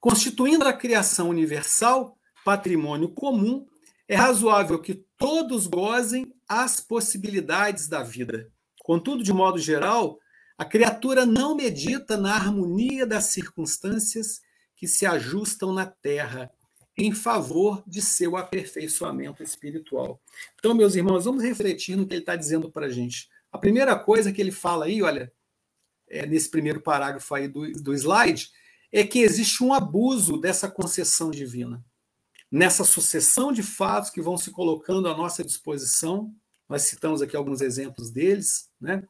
Constituindo 0.00 0.64
a 0.64 0.72
criação 0.72 1.28
universal 1.28 2.16
patrimônio 2.44 3.08
comum, 3.08 3.66
é 4.06 4.14
razoável 4.16 4.78
que 4.80 5.04
todos 5.18 5.66
gozem 5.66 6.32
as 6.48 6.80
possibilidades 6.80 7.88
da 7.88 8.02
vida. 8.02 8.50
Contudo, 8.82 9.22
de 9.22 9.32
modo 9.32 9.58
geral, 9.58 10.18
a 10.56 10.64
criatura 10.64 11.26
não 11.26 11.54
medita 11.54 12.16
na 12.16 12.34
harmonia 12.34 13.06
das 13.06 13.24
circunstâncias 13.26 14.40
que 14.74 14.88
se 14.88 15.04
ajustam 15.04 15.72
na 15.72 15.84
terra 15.84 16.50
em 16.96 17.12
favor 17.12 17.82
de 17.86 18.00
seu 18.00 18.36
aperfeiçoamento 18.36 19.42
espiritual. 19.42 20.20
Então, 20.58 20.74
meus 20.74 20.94
irmãos, 20.96 21.24
vamos 21.24 21.44
refletir 21.44 21.96
no 21.96 22.06
que 22.06 22.14
ele 22.14 22.22
está 22.22 22.34
dizendo 22.34 22.70
para 22.70 22.86
a 22.86 22.90
gente. 22.90 23.28
A 23.52 23.58
primeira 23.58 23.96
coisa 23.96 24.32
que 24.32 24.40
ele 24.40 24.50
fala 24.50 24.86
aí, 24.86 25.00
olha, 25.02 25.32
é, 26.08 26.26
nesse 26.26 26.50
primeiro 26.50 26.80
parágrafo 26.80 27.34
aí 27.34 27.46
do, 27.46 27.70
do 27.72 27.94
slide, 27.94 28.50
é 28.92 29.04
que 29.04 29.20
existe 29.20 29.62
um 29.62 29.72
abuso 29.72 30.38
dessa 30.38 30.70
concessão 30.70 31.30
divina. 31.30 31.84
Nessa 32.50 32.84
sucessão 32.84 33.52
de 33.52 33.62
fatos 33.62 34.10
que 34.10 34.22
vão 34.22 34.36
se 34.36 34.50
colocando 34.50 35.08
à 35.08 35.16
nossa 35.16 35.44
disposição, 35.44 36.32
nós 36.68 36.82
citamos 36.82 37.20
aqui 37.20 37.36
alguns 37.36 37.60
exemplos 37.60 38.10
deles, 38.10 38.70
né? 38.80 39.02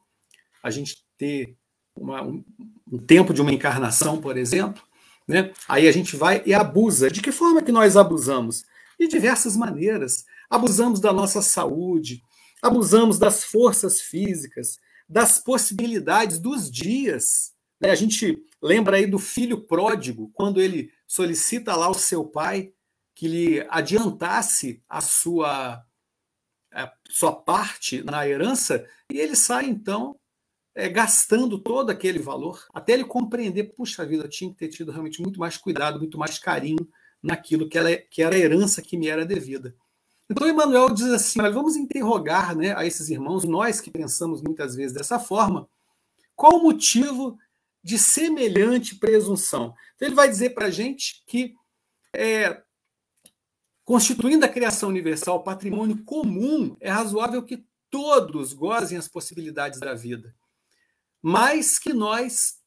A 0.61 0.69
gente 0.69 1.05
ter 1.17 1.55
uma, 1.95 2.21
um, 2.21 2.43
um 2.91 2.97
tempo 2.97 3.33
de 3.33 3.41
uma 3.41 3.53
encarnação, 3.53 4.19
por 4.19 4.37
exemplo, 4.37 4.81
né? 5.27 5.53
Aí 5.67 5.87
a 5.87 5.91
gente 5.91 6.15
vai 6.15 6.41
e 6.45 6.53
abusa. 6.53 7.09
De 7.09 7.21
que 7.21 7.31
forma 7.31 7.61
que 7.61 7.71
nós 7.71 7.95
abusamos? 7.95 8.65
De 8.99 9.07
diversas 9.07 9.55
maneiras. 9.55 10.25
Abusamos 10.49 10.99
da 10.99 11.13
nossa 11.13 11.41
saúde, 11.41 12.21
abusamos 12.61 13.19
das 13.19 13.43
forças 13.43 14.01
físicas, 14.01 14.79
das 15.07 15.37
possibilidades 15.37 16.39
dos 16.39 16.69
dias. 16.69 17.53
Né? 17.79 17.91
A 17.91 17.95
gente 17.95 18.43
lembra 18.61 18.97
aí 18.97 19.05
do 19.05 19.19
filho 19.19 19.61
pródigo, 19.61 20.29
quando 20.33 20.61
ele 20.61 20.91
solicita 21.07 21.75
lá 21.75 21.85
ao 21.85 21.93
seu 21.93 22.25
pai 22.25 22.73
que 23.15 23.27
lhe 23.27 23.65
adiantasse 23.69 24.83
a 24.87 25.01
sua, 25.01 25.83
a 26.73 26.93
sua 27.09 27.33
parte 27.33 28.01
na 28.03 28.27
herança, 28.27 28.85
e 29.11 29.19
ele 29.19 29.35
sai 29.35 29.65
então 29.65 30.17
é, 30.75 30.87
gastando 30.87 31.59
todo 31.59 31.89
aquele 31.89 32.19
valor, 32.19 32.65
até 32.73 32.93
ele 32.93 33.03
compreender, 33.03 33.75
puxa 33.75 34.05
vida, 34.05 34.23
eu 34.23 34.29
tinha 34.29 34.49
que 34.49 34.57
ter 34.57 34.69
tido 34.69 34.91
realmente 34.91 35.21
muito 35.21 35.39
mais 35.39 35.57
cuidado, 35.57 35.99
muito 35.99 36.17
mais 36.17 36.39
carinho 36.39 36.87
naquilo 37.21 37.67
que, 37.67 37.77
ela, 37.77 37.95
que 37.95 38.21
era 38.21 38.35
a 38.35 38.39
herança 38.39 38.81
que 38.81 38.97
me 38.97 39.07
era 39.07 39.25
devida. 39.25 39.75
Então 40.29 40.47
Emmanuel 40.47 40.93
diz 40.93 41.07
assim: 41.07 41.41
olha, 41.41 41.51
vamos 41.51 41.75
interrogar 41.75 42.55
né, 42.55 42.73
a 42.77 42.85
esses 42.85 43.09
irmãos, 43.09 43.43
nós 43.43 43.81
que 43.81 43.91
pensamos 43.91 44.41
muitas 44.41 44.75
vezes 44.75 44.93
dessa 44.93 45.19
forma, 45.19 45.67
qual 46.35 46.53
o 46.53 46.63
motivo 46.63 47.37
de 47.83 47.97
semelhante 47.97 48.95
presunção? 48.95 49.73
Então 49.95 50.07
ele 50.07 50.15
vai 50.15 50.29
dizer 50.29 50.51
para 50.51 50.67
a 50.67 50.71
gente 50.71 51.23
que, 51.27 51.53
é, 52.15 52.61
constituindo 53.83 54.45
a 54.45 54.49
criação 54.49 54.89
universal 54.89 55.43
patrimônio 55.43 56.03
comum, 56.03 56.75
é 56.79 56.89
razoável 56.89 57.43
que 57.43 57.65
todos 57.89 58.53
gozem 58.53 58.97
as 58.97 59.07
possibilidades 59.07 59.79
da 59.79 59.93
vida 59.93 60.35
mas 61.21 61.77
que 61.77 61.93
nós 61.93 62.59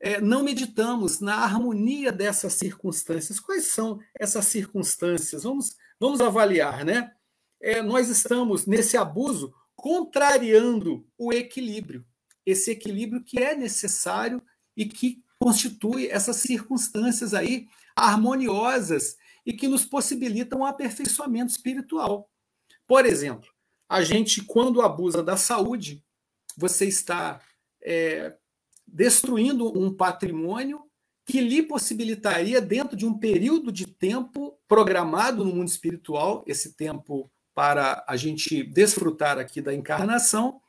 é, 0.00 0.20
não 0.20 0.42
meditamos 0.42 1.20
na 1.20 1.36
harmonia 1.36 2.10
dessas 2.10 2.54
circunstâncias. 2.54 3.38
Quais 3.40 3.66
são 3.66 4.00
essas 4.18 4.46
circunstâncias? 4.46 5.44
Vamos, 5.44 5.76
vamos 5.98 6.20
avaliar, 6.20 6.84
né? 6.84 7.12
É, 7.60 7.82
nós 7.82 8.08
estamos 8.08 8.66
nesse 8.66 8.96
abuso 8.96 9.54
contrariando 9.74 11.06
o 11.16 11.32
equilíbrio, 11.32 12.04
esse 12.46 12.70
equilíbrio 12.70 13.22
que 13.22 13.38
é 13.38 13.54
necessário 13.54 14.42
e 14.76 14.86
que 14.86 15.22
constitui 15.38 16.08
essas 16.08 16.36
circunstâncias 16.36 17.34
aí 17.34 17.68
harmoniosas 17.96 19.16
e 19.44 19.52
que 19.52 19.68
nos 19.68 19.84
possibilitam 19.84 20.60
um 20.60 20.66
aperfeiçoamento 20.66 21.52
espiritual. 21.52 22.30
Por 22.86 23.06
exemplo, 23.06 23.48
a 23.88 24.02
gente, 24.02 24.42
quando 24.42 24.82
abusa 24.82 25.22
da 25.22 25.36
saúde, 25.36 26.02
você 26.56 26.86
está 26.86 27.40
é, 27.82 28.36
destruindo 28.86 29.78
um 29.78 29.94
patrimônio 29.94 30.82
que 31.26 31.40
lhe 31.40 31.62
possibilitaria, 31.62 32.60
dentro 32.60 32.96
de 32.96 33.06
um 33.06 33.18
período 33.18 33.72
de 33.72 33.86
tempo 33.86 34.58
programado 34.68 35.44
no 35.44 35.54
mundo 35.54 35.68
espiritual, 35.68 36.44
esse 36.46 36.74
tempo 36.74 37.30
para 37.54 38.04
a 38.06 38.16
gente 38.16 38.62
desfrutar 38.62 39.38
aqui 39.38 39.62
da 39.62 39.72
encarnação, 39.72 40.60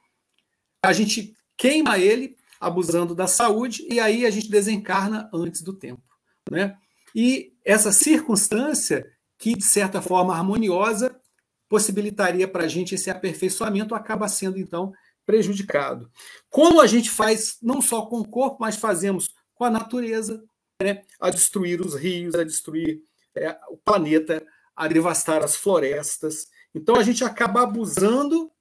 a 0.81 0.93
gente 0.93 1.35
queima 1.57 1.97
ele, 1.97 2.37
abusando 2.59 3.13
da 3.13 3.27
saúde, 3.27 3.85
e 3.89 3.99
aí 3.99 4.25
a 4.25 4.29
gente 4.29 4.49
desencarna 4.49 5.29
antes 5.33 5.61
do 5.61 5.73
tempo. 5.73 6.03
Né? 6.49 6.77
E 7.13 7.53
essa 7.63 7.91
circunstância, 7.91 9.09
que 9.37 9.55
de 9.55 9.63
certa 9.63 10.01
forma 10.01 10.35
harmoniosa, 10.35 11.19
possibilitaria 11.67 12.47
para 12.47 12.65
a 12.65 12.67
gente 12.67 12.95
esse 12.95 13.09
aperfeiçoamento, 13.09 13.95
acaba 13.95 14.27
sendo 14.27 14.59
então 14.59 14.93
prejudicado. 15.25 16.09
Como 16.49 16.79
a 16.79 16.87
gente 16.87 17.09
faz 17.09 17.57
não 17.61 17.81
só 17.81 18.05
com 18.05 18.19
o 18.19 18.27
corpo, 18.27 18.57
mas 18.59 18.75
fazemos 18.75 19.33
com 19.55 19.63
a 19.63 19.69
natureza, 19.69 20.43
né? 20.81 21.03
a 21.19 21.29
destruir 21.29 21.81
os 21.81 21.95
rios, 21.95 22.35
a 22.35 22.43
destruir 22.43 23.01
é, 23.35 23.57
o 23.69 23.77
planeta, 23.77 24.45
a 24.75 24.87
devastar 24.87 25.43
as 25.43 25.55
florestas. 25.55 26.47
Então 26.73 26.95
a 26.95 27.03
gente 27.03 27.23
acaba 27.23 27.63
abusando 27.63 28.51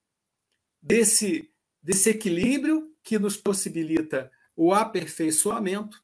desse, 0.80 1.50
desse 1.84 2.08
equilíbrio 2.08 2.90
que 3.02 3.18
nos 3.18 3.36
possibilita 3.36 4.32
o 4.56 4.72
aperfeiçoamento 4.72 6.02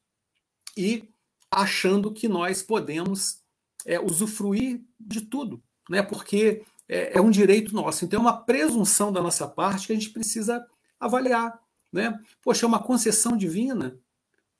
e 0.77 1.09
achando 1.49 2.13
que 2.13 2.27
nós 2.27 2.61
podemos 2.61 3.41
é, 3.85 3.99
usufruir 3.99 4.81
de 4.99 5.21
tudo, 5.21 5.61
né? 5.89 6.03
Porque 6.03 6.63
é, 6.87 7.17
é 7.17 7.21
um 7.21 7.31
direito 7.31 7.73
nosso. 7.73 8.05
Então, 8.05 8.19
é 8.19 8.21
uma 8.21 8.41
presunção 8.43 9.11
da 9.11 9.21
nossa 9.21 9.47
parte 9.47 9.87
que 9.87 9.93
a 9.93 9.95
gente 9.95 10.11
precisa 10.11 10.65
avaliar. 10.99 11.59
Né? 11.91 12.17
Poxa, 12.41 12.65
é 12.65 12.67
uma 12.67 12.81
concessão 12.81 13.35
divina, 13.35 13.97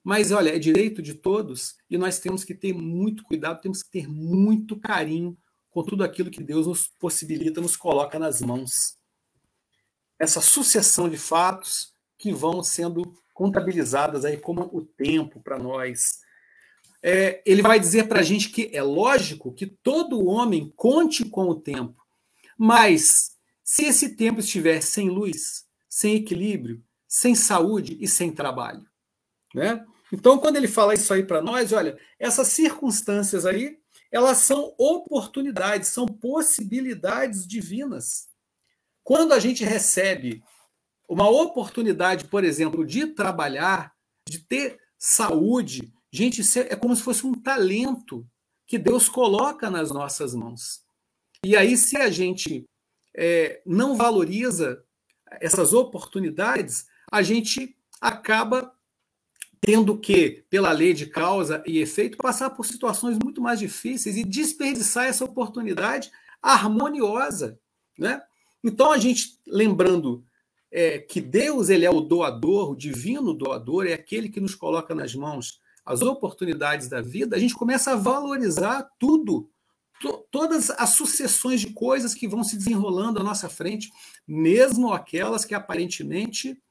mas 0.04 0.32
olha, 0.32 0.56
é 0.56 0.60
direito 0.60 1.02
de 1.02 1.14
todos 1.14 1.76
e 1.90 1.98
nós 1.98 2.20
temos 2.20 2.44
que 2.44 2.56
ter 2.56 2.74
muito 2.74 3.24
cuidado, 3.24 3.62
temos 3.62 3.84
que 3.84 3.92
ter 3.92 4.10
muito 4.10 4.76
carinho 4.78 5.38
com 5.70 5.84
tudo 5.84 6.04
aquilo 6.04 6.32
que 6.32 6.44
Deus 6.44 6.68
nos 6.68 6.88
possibilita, 6.88 7.62
nos 7.62 7.78
coloca 7.78 8.20
nas 8.20 8.42
mãos. 8.42 8.98
Essa 10.22 10.40
sucessão 10.40 11.10
de 11.10 11.18
fatos 11.18 11.94
que 12.16 12.32
vão 12.32 12.64
sendo 12.64 13.16
contabilizadas 13.34 14.24
aí 14.24 14.38
como 14.38 14.70
o 14.72 14.84
tempo 14.84 15.42
para 15.42 15.58
nós. 15.58 16.20
É, 17.02 17.42
ele 17.44 17.64
vai 17.64 17.80
dizer 17.80 18.08
para 18.08 18.20
a 18.20 18.24
gente 18.24 18.50
que 18.50 18.70
é 18.72 18.84
lógico 18.84 19.52
que 19.52 19.66
todo 19.66 20.28
homem 20.28 20.72
conte 20.76 21.26
com 21.26 21.50
o 21.50 21.56
tempo, 21.56 22.00
mas, 22.56 23.32
se 23.64 23.86
esse 23.86 24.16
tempo 24.16 24.40
estiver 24.40 24.82
sem 24.82 25.10
luz, 25.10 25.66
sem 25.90 26.14
equilíbrio, 26.14 26.84
sem 27.08 27.34
saúde 27.34 27.98
e 28.00 28.08
sem 28.08 28.32
trabalho, 28.32 28.86
Né? 29.56 29.84
Então, 30.14 30.38
quando 30.38 30.58
ele 30.58 30.68
fala 30.68 30.94
isso 30.94 31.12
aí 31.12 31.24
para 31.24 31.42
nós, 31.42 31.74
olha, 31.74 31.98
essas 32.20 32.50
circunstâncias 32.50 33.46
aí, 33.46 33.80
elas 34.12 34.38
são 34.40 34.76
oportunidades, 34.78 35.90
são 35.90 36.06
possibilidades 36.06 37.48
divinas. 37.48 38.31
Quando 39.12 39.34
a 39.34 39.40
gente 39.40 39.66
recebe 39.66 40.42
uma 41.06 41.30
oportunidade, 41.30 42.30
por 42.30 42.46
exemplo, 42.46 42.86
de 42.86 43.08
trabalhar, 43.08 43.94
de 44.26 44.40
ter 44.40 44.80
saúde, 44.98 45.94
gente, 46.10 46.40
isso 46.40 46.60
é 46.60 46.78
como 46.78 46.96
se 46.96 47.04
fosse 47.04 47.28
um 47.28 47.34
talento 47.34 48.26
que 48.66 48.78
Deus 48.78 49.10
coloca 49.10 49.70
nas 49.70 49.92
nossas 49.92 50.34
mãos. 50.34 50.82
E 51.46 51.58
aí, 51.58 51.76
se 51.76 51.98
a 51.98 52.10
gente 52.10 52.66
é, 53.14 53.62
não 53.66 53.98
valoriza 53.98 54.82
essas 55.42 55.74
oportunidades, 55.74 56.86
a 57.12 57.22
gente 57.22 57.76
acaba 58.00 58.74
tendo 59.60 59.98
que, 59.98 60.46
pela 60.50 60.72
lei 60.72 60.94
de 60.94 61.06
causa 61.06 61.62
e 61.68 61.80
efeito, 61.80 62.16
passar 62.16 62.52
por 62.52 62.66
situações 62.66 63.20
muito 63.22 63.42
mais 63.42 63.60
difíceis 63.60 64.16
e 64.16 64.24
desperdiçar 64.24 65.08
essa 65.08 65.26
oportunidade 65.26 66.10
harmoniosa. 66.42 67.60
Né? 68.00 68.24
Então, 68.64 68.92
a 68.92 68.98
gente, 68.98 69.40
lembrando 69.48 70.24
é, 70.72 71.00
que 71.00 71.20
Deus 71.20 71.70
ele 71.70 71.86
é 71.86 71.92
o 71.92 72.02
doador, 72.02 72.72
o 72.72 72.76
divino 72.76 73.34
doador, 73.34 73.88
é 73.88 73.94
aquele 73.94 74.30
que 74.30 74.40
nos 74.40 74.56
coloca 74.56 74.96
nas 74.96 75.14
mãos 75.14 75.60
as 75.86 76.02
oportunidades 76.02 76.88
da 76.88 77.02
vida, 77.02 77.36
a 77.36 77.40
gente 77.40 77.56
começa 77.56 77.92
a 77.92 77.96
valorizar 77.96 78.88
tudo, 79.00 79.50
to, 80.00 80.26
todas 80.32 80.70
as 80.70 80.92
sucessões 80.92 81.60
de 81.60 81.74
coisas 81.74 82.14
que 82.14 82.28
vão 82.28 82.44
se 82.44 82.56
desenrolando 82.56 83.20
à 83.20 83.24
nossa 83.24 83.50
frente, 83.50 83.92
mesmo 84.28 84.94
aquelas 84.94 85.44
que 85.44 85.56
aparentemente 85.56 86.62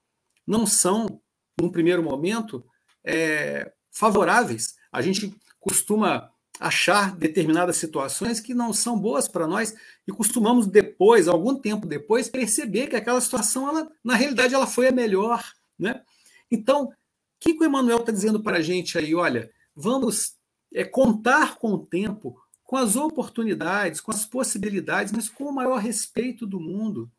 não 0.47 0.65
são, 0.65 1.21
num 1.61 1.71
primeiro 1.71 2.03
momento, 2.03 2.65
é, 3.05 3.73
favoráveis. 3.91 4.77
A 4.93 5.03
gente 5.03 5.35
costuma 5.59 6.31
achar 6.61 7.17
determinadas 7.17 7.79
situações 7.79 8.39
que 8.39 8.53
não 8.53 8.71
são 8.75 8.99
boas 8.99 9.27
para 9.27 9.47
nós 9.47 9.75
e 10.07 10.13
costumamos 10.13 10.67
depois, 10.67 11.27
algum 11.27 11.57
tempo 11.57 11.87
depois, 11.87 12.29
perceber 12.29 12.89
que 12.89 12.97
aquela 12.97 13.21
situação, 13.21 13.67
ela, 13.67 13.91
na 14.05 14.15
realidade, 14.15 14.55
ela 14.55 14.67
foi 14.67 14.89
a 14.89 14.93
melhor. 14.93 15.43
Né? 15.79 16.03
Então, 16.51 16.85
o 16.85 16.93
que, 17.41 17.55
que 17.55 17.65
o 17.65 17.67
Emmanuel 17.67 18.01
está 18.01 18.13
dizendo 18.13 18.43
para 18.43 18.59
a 18.59 18.61
gente 18.61 18.99
aí? 18.99 19.15
Olha, 19.15 19.51
vamos 19.75 20.35
é, 20.75 20.85
contar 20.85 21.57
com 21.57 21.73
o 21.73 21.87
tempo, 21.87 22.39
com 22.63 22.77
as 22.77 22.95
oportunidades, 22.95 23.99
com 23.99 24.11
as 24.11 24.27
possibilidades, 24.27 25.15
mas 25.15 25.31
com 25.31 25.45
o 25.45 25.55
maior 25.55 25.79
respeito 25.79 26.47
do 26.47 26.61
mundo, 26.61 27.11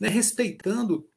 né? 0.00 0.08
respeitando 0.08 1.08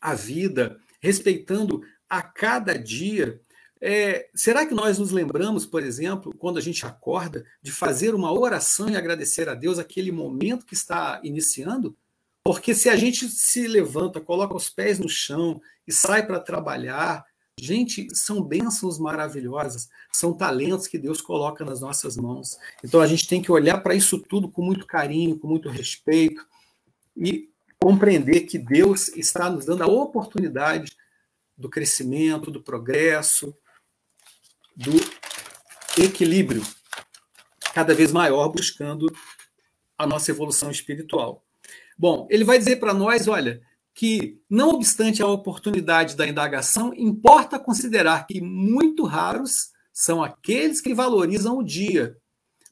a 0.00 0.14
vida, 0.14 0.78
respeitando 1.00 1.82
a 2.08 2.22
cada 2.22 2.78
dia. 2.78 3.40
É, 3.84 4.28
será 4.32 4.64
que 4.64 4.76
nós 4.76 4.96
nos 4.96 5.10
lembramos, 5.10 5.66
por 5.66 5.82
exemplo, 5.82 6.32
quando 6.38 6.56
a 6.56 6.60
gente 6.60 6.86
acorda, 6.86 7.44
de 7.60 7.72
fazer 7.72 8.14
uma 8.14 8.32
oração 8.32 8.88
e 8.88 8.94
agradecer 8.94 9.48
a 9.48 9.54
Deus 9.54 9.76
aquele 9.76 10.12
momento 10.12 10.64
que 10.64 10.74
está 10.74 11.20
iniciando? 11.24 11.96
Porque 12.44 12.76
se 12.76 12.88
a 12.88 12.94
gente 12.94 13.28
se 13.28 13.66
levanta, 13.66 14.20
coloca 14.20 14.54
os 14.54 14.70
pés 14.70 15.00
no 15.00 15.08
chão 15.08 15.60
e 15.84 15.92
sai 15.92 16.24
para 16.24 16.38
trabalhar, 16.38 17.26
gente, 17.58 18.06
são 18.14 18.40
bênçãos 18.40 19.00
maravilhosas, 19.00 19.88
são 20.12 20.32
talentos 20.32 20.86
que 20.86 20.96
Deus 20.96 21.20
coloca 21.20 21.64
nas 21.64 21.80
nossas 21.80 22.16
mãos. 22.16 22.56
Então 22.84 23.00
a 23.00 23.06
gente 23.08 23.26
tem 23.26 23.42
que 23.42 23.50
olhar 23.50 23.78
para 23.78 23.96
isso 23.96 24.16
tudo 24.16 24.48
com 24.48 24.62
muito 24.62 24.86
carinho, 24.86 25.36
com 25.36 25.48
muito 25.48 25.68
respeito 25.68 26.46
e 27.16 27.50
compreender 27.80 28.42
que 28.42 28.58
Deus 28.58 29.08
está 29.08 29.50
nos 29.50 29.64
dando 29.64 29.82
a 29.82 29.88
oportunidade 29.88 30.96
do 31.58 31.68
crescimento, 31.68 32.48
do 32.48 32.62
progresso, 32.62 33.52
do 34.76 34.92
equilíbrio 36.00 36.62
cada 37.74 37.94
vez 37.94 38.12
maior, 38.12 38.48
buscando 38.48 39.06
a 39.96 40.06
nossa 40.06 40.30
evolução 40.30 40.70
espiritual. 40.70 41.44
Bom, 41.96 42.26
ele 42.30 42.44
vai 42.44 42.58
dizer 42.58 42.76
para 42.76 42.92
nós, 42.92 43.28
olha, 43.28 43.62
que 43.94 44.40
não 44.48 44.70
obstante 44.70 45.22
a 45.22 45.26
oportunidade 45.26 46.16
da 46.16 46.26
indagação, 46.26 46.92
importa 46.94 47.58
considerar 47.58 48.26
que 48.26 48.40
muito 48.40 49.04
raros 49.04 49.70
são 49.92 50.22
aqueles 50.22 50.80
que 50.80 50.94
valorizam 50.94 51.58
o 51.58 51.62
dia, 51.62 52.16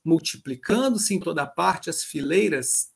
multiplicando-se 0.04 1.14
em 1.14 1.20
toda 1.20 1.46
parte 1.46 1.90
as 1.90 2.02
fileiras 2.02 2.90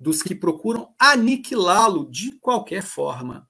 dos 0.00 0.22
que 0.22 0.34
procuram 0.34 0.94
aniquilá-lo 0.98 2.10
de 2.10 2.32
qualquer 2.32 2.82
forma. 2.82 3.48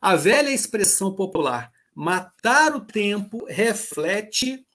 A 0.00 0.14
velha 0.14 0.50
expressão 0.50 1.14
popular 1.14 1.72
matar 1.96 2.76
o 2.76 2.80
tempo 2.82 3.46
reflete 3.48 4.66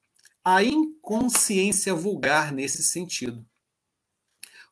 a 0.43 0.63
inconsciência 0.63 1.93
vulgar 1.93 2.51
nesse 2.51 2.83
sentido. 2.83 3.45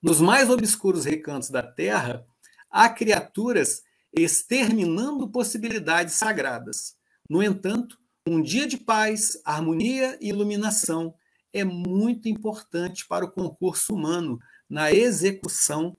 Nos 0.02 0.20
mais 0.20 0.50
obscuros 0.50 1.06
recantos 1.06 1.52
da 1.52 1.62
terra, 1.62 2.26
há 2.72 2.90
criaturas 2.90 3.84
exterminando 4.12 5.30
possibilidades 5.30 6.16
sagradas. 6.16 6.96
No 7.30 7.44
entanto, 7.44 8.00
um 8.26 8.42
dia 8.42 8.66
de 8.66 8.78
paz, 8.78 9.40
harmonia 9.46 10.18
e 10.20 10.30
iluminação 10.30 11.14
é 11.54 11.64
muito 11.64 12.28
importante 12.28 13.08
para 13.08 13.26
o 13.26 13.32
concurso 13.32 13.94
humano 13.94 14.40
na 14.68 14.92
execução 14.92 15.96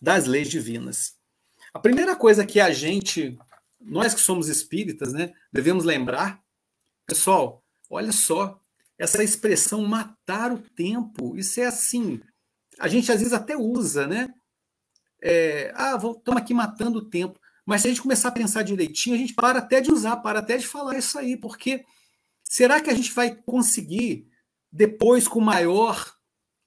das 0.00 0.26
leis 0.26 0.50
divinas. 0.50 1.16
A 1.72 1.78
primeira 1.78 2.14
coisa 2.16 2.44
que 2.44 2.60
a 2.60 2.70
gente 2.70 3.38
nós 3.86 4.12
que 4.14 4.20
somos 4.20 4.48
espíritas, 4.48 5.12
né, 5.12 5.32
devemos 5.52 5.84
lembrar, 5.84 6.42
pessoal, 7.06 7.64
olha 7.88 8.12
só, 8.12 8.60
essa 8.98 9.22
expressão 9.22 9.82
matar 9.86 10.52
o 10.52 10.58
tempo, 10.58 11.36
isso 11.36 11.60
é 11.60 11.66
assim, 11.66 12.20
a 12.78 12.88
gente 12.88 13.10
às 13.10 13.18
vezes 13.18 13.32
até 13.32 13.56
usa, 13.56 14.06
né? 14.06 14.28
É, 15.22 15.72
ah, 15.74 15.96
estamos 15.96 16.40
aqui 16.40 16.52
matando 16.52 16.98
o 16.98 17.08
tempo. 17.08 17.38
Mas 17.64 17.82
se 17.82 17.88
a 17.88 17.90
gente 17.90 18.02
começar 18.02 18.28
a 18.28 18.32
pensar 18.32 18.62
direitinho, 18.62 19.16
a 19.16 19.18
gente 19.18 19.34
para 19.34 19.58
até 19.58 19.80
de 19.80 19.90
usar, 19.90 20.16
para 20.18 20.38
até 20.38 20.56
de 20.56 20.66
falar 20.66 20.96
isso 20.96 21.18
aí, 21.18 21.36
porque 21.36 21.84
será 22.42 22.80
que 22.80 22.90
a 22.90 22.94
gente 22.94 23.12
vai 23.12 23.34
conseguir, 23.34 24.28
depois, 24.70 25.26
com 25.26 25.40
maior 25.40 26.14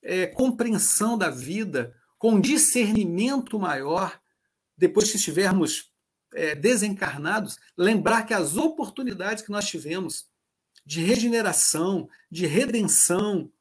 é, 0.04 0.28
compreensão 0.28 1.18
da 1.18 1.30
vida, 1.30 1.96
com 2.18 2.40
discernimento 2.40 3.58
maior, 3.58 4.20
depois 4.78 5.10
que 5.10 5.18
estivermos 5.18 5.89
é, 6.34 6.56
desencarnados, 6.56 7.58
lembrar 7.78 8.26
que 8.26 8.34
as 8.34 8.56
oportunidades 8.56 9.44
que 9.44 9.52
nós 9.52 9.68
tivemos 9.68 10.26
de 10.86 11.02
regeneração, 11.02 12.10
de 12.32 12.46
redenção, 12.46 13.52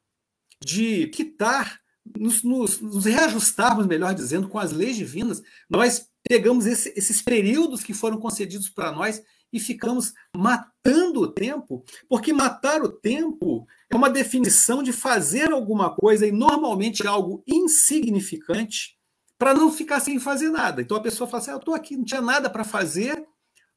de 0.63 1.07
quitar, 1.07 1.79
nos, 2.17 2.43
nos, 2.43 2.79
nos 2.81 3.05
reajustarmos, 3.05 3.85
melhor 3.85 4.13
dizendo, 4.15 4.49
com 4.49 4.57
as 4.57 4.71
leis 4.71 4.95
divinas, 4.95 5.41
nós 5.69 6.07
pegamos 6.27 6.65
esse, 6.65 6.93
esses 6.95 7.21
períodos 7.21 7.83
que 7.83 7.93
foram 7.93 8.17
concedidos 8.17 8.69
para 8.69 8.91
nós 8.91 9.21
e 9.51 9.59
ficamos 9.59 10.13
matando 10.35 11.21
o 11.21 11.27
tempo, 11.27 11.83
porque 12.07 12.31
matar 12.31 12.81
o 12.83 12.89
tempo 12.89 13.67
é 13.89 13.95
uma 13.95 14.09
definição 14.09 14.83
de 14.83 14.93
fazer 14.93 15.51
alguma 15.51 15.95
coisa 15.95 16.25
e 16.27 16.31
normalmente 16.31 17.07
algo 17.07 17.43
insignificante 17.47 18.98
para 19.39 19.53
não 19.53 19.71
ficar 19.71 20.01
sem 20.01 20.19
fazer 20.19 20.49
nada. 20.49 20.81
Então 20.81 20.97
a 20.97 21.01
pessoa 21.01 21.27
fala 21.27 21.41
assim: 21.41 21.51
ah, 21.51 21.53
eu 21.53 21.59
estou 21.59 21.73
aqui, 21.73 21.95
não 21.95 22.03
tinha 22.03 22.21
nada 22.21 22.49
para 22.49 22.65
fazer, 22.65 23.25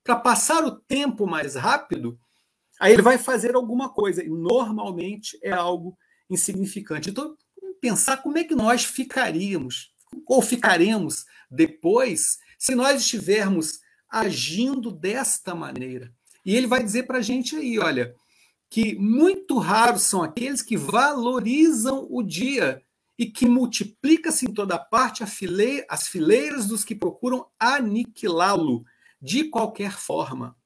para 0.02 0.16
passar 0.16 0.64
o 0.64 0.72
tempo 0.72 1.24
mais 1.24 1.54
rápido, 1.54 2.18
aí 2.80 2.92
ele 2.92 3.02
vai 3.02 3.16
fazer 3.16 3.54
alguma 3.54 3.88
coisa, 3.88 4.24
e 4.24 4.28
normalmente 4.28 5.38
é 5.40 5.52
algo 5.52 5.96
insignificante. 6.28 7.10
Então, 7.10 7.36
pensar 7.80 8.16
como 8.16 8.36
é 8.36 8.44
que 8.44 8.56
nós 8.56 8.84
ficaríamos, 8.84 9.92
ou 10.26 10.42
ficaremos 10.42 11.24
depois, 11.48 12.38
se 12.58 12.74
nós 12.74 13.00
estivermos 13.00 13.80
agindo 14.10 14.90
desta 14.90 15.54
maneira. 15.54 16.12
E 16.44 16.56
ele 16.56 16.66
vai 16.66 16.82
dizer 16.82 17.04
para 17.04 17.18
a 17.18 17.22
gente 17.22 17.54
aí: 17.54 17.78
olha, 17.78 18.12
que 18.68 18.96
muito 18.96 19.58
raros 19.58 20.02
são 20.02 20.24
aqueles 20.24 20.60
que 20.60 20.76
valorizam 20.76 22.08
o 22.10 22.20
dia 22.20 22.82
e 23.18 23.26
que 23.26 23.46
multiplica-se 23.46 24.46
em 24.46 24.52
toda 24.54 24.78
parte 24.78 25.22
as 25.22 26.08
fileiras 26.08 26.66
dos 26.66 26.84
que 26.84 26.94
procuram 26.94 27.46
aniquilá-lo 27.58 28.84
de 29.20 29.48
qualquer 29.48 29.92
forma. 29.92 30.56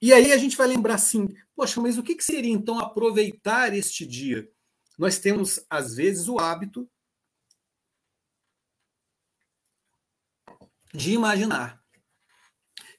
E 0.00 0.12
aí 0.12 0.32
a 0.32 0.36
gente 0.36 0.56
vai 0.56 0.66
lembrar 0.66 0.94
assim: 0.94 1.28
poxa, 1.54 1.80
mas 1.80 1.96
o 1.96 2.02
que 2.02 2.20
seria 2.20 2.52
então 2.52 2.78
aproveitar 2.80 3.72
este 3.72 4.04
dia? 4.04 4.50
Nós 4.98 5.18
temos, 5.18 5.64
às 5.70 5.94
vezes, 5.94 6.28
o 6.28 6.38
hábito 6.38 6.90
de 10.92 11.12
imaginar 11.12 11.82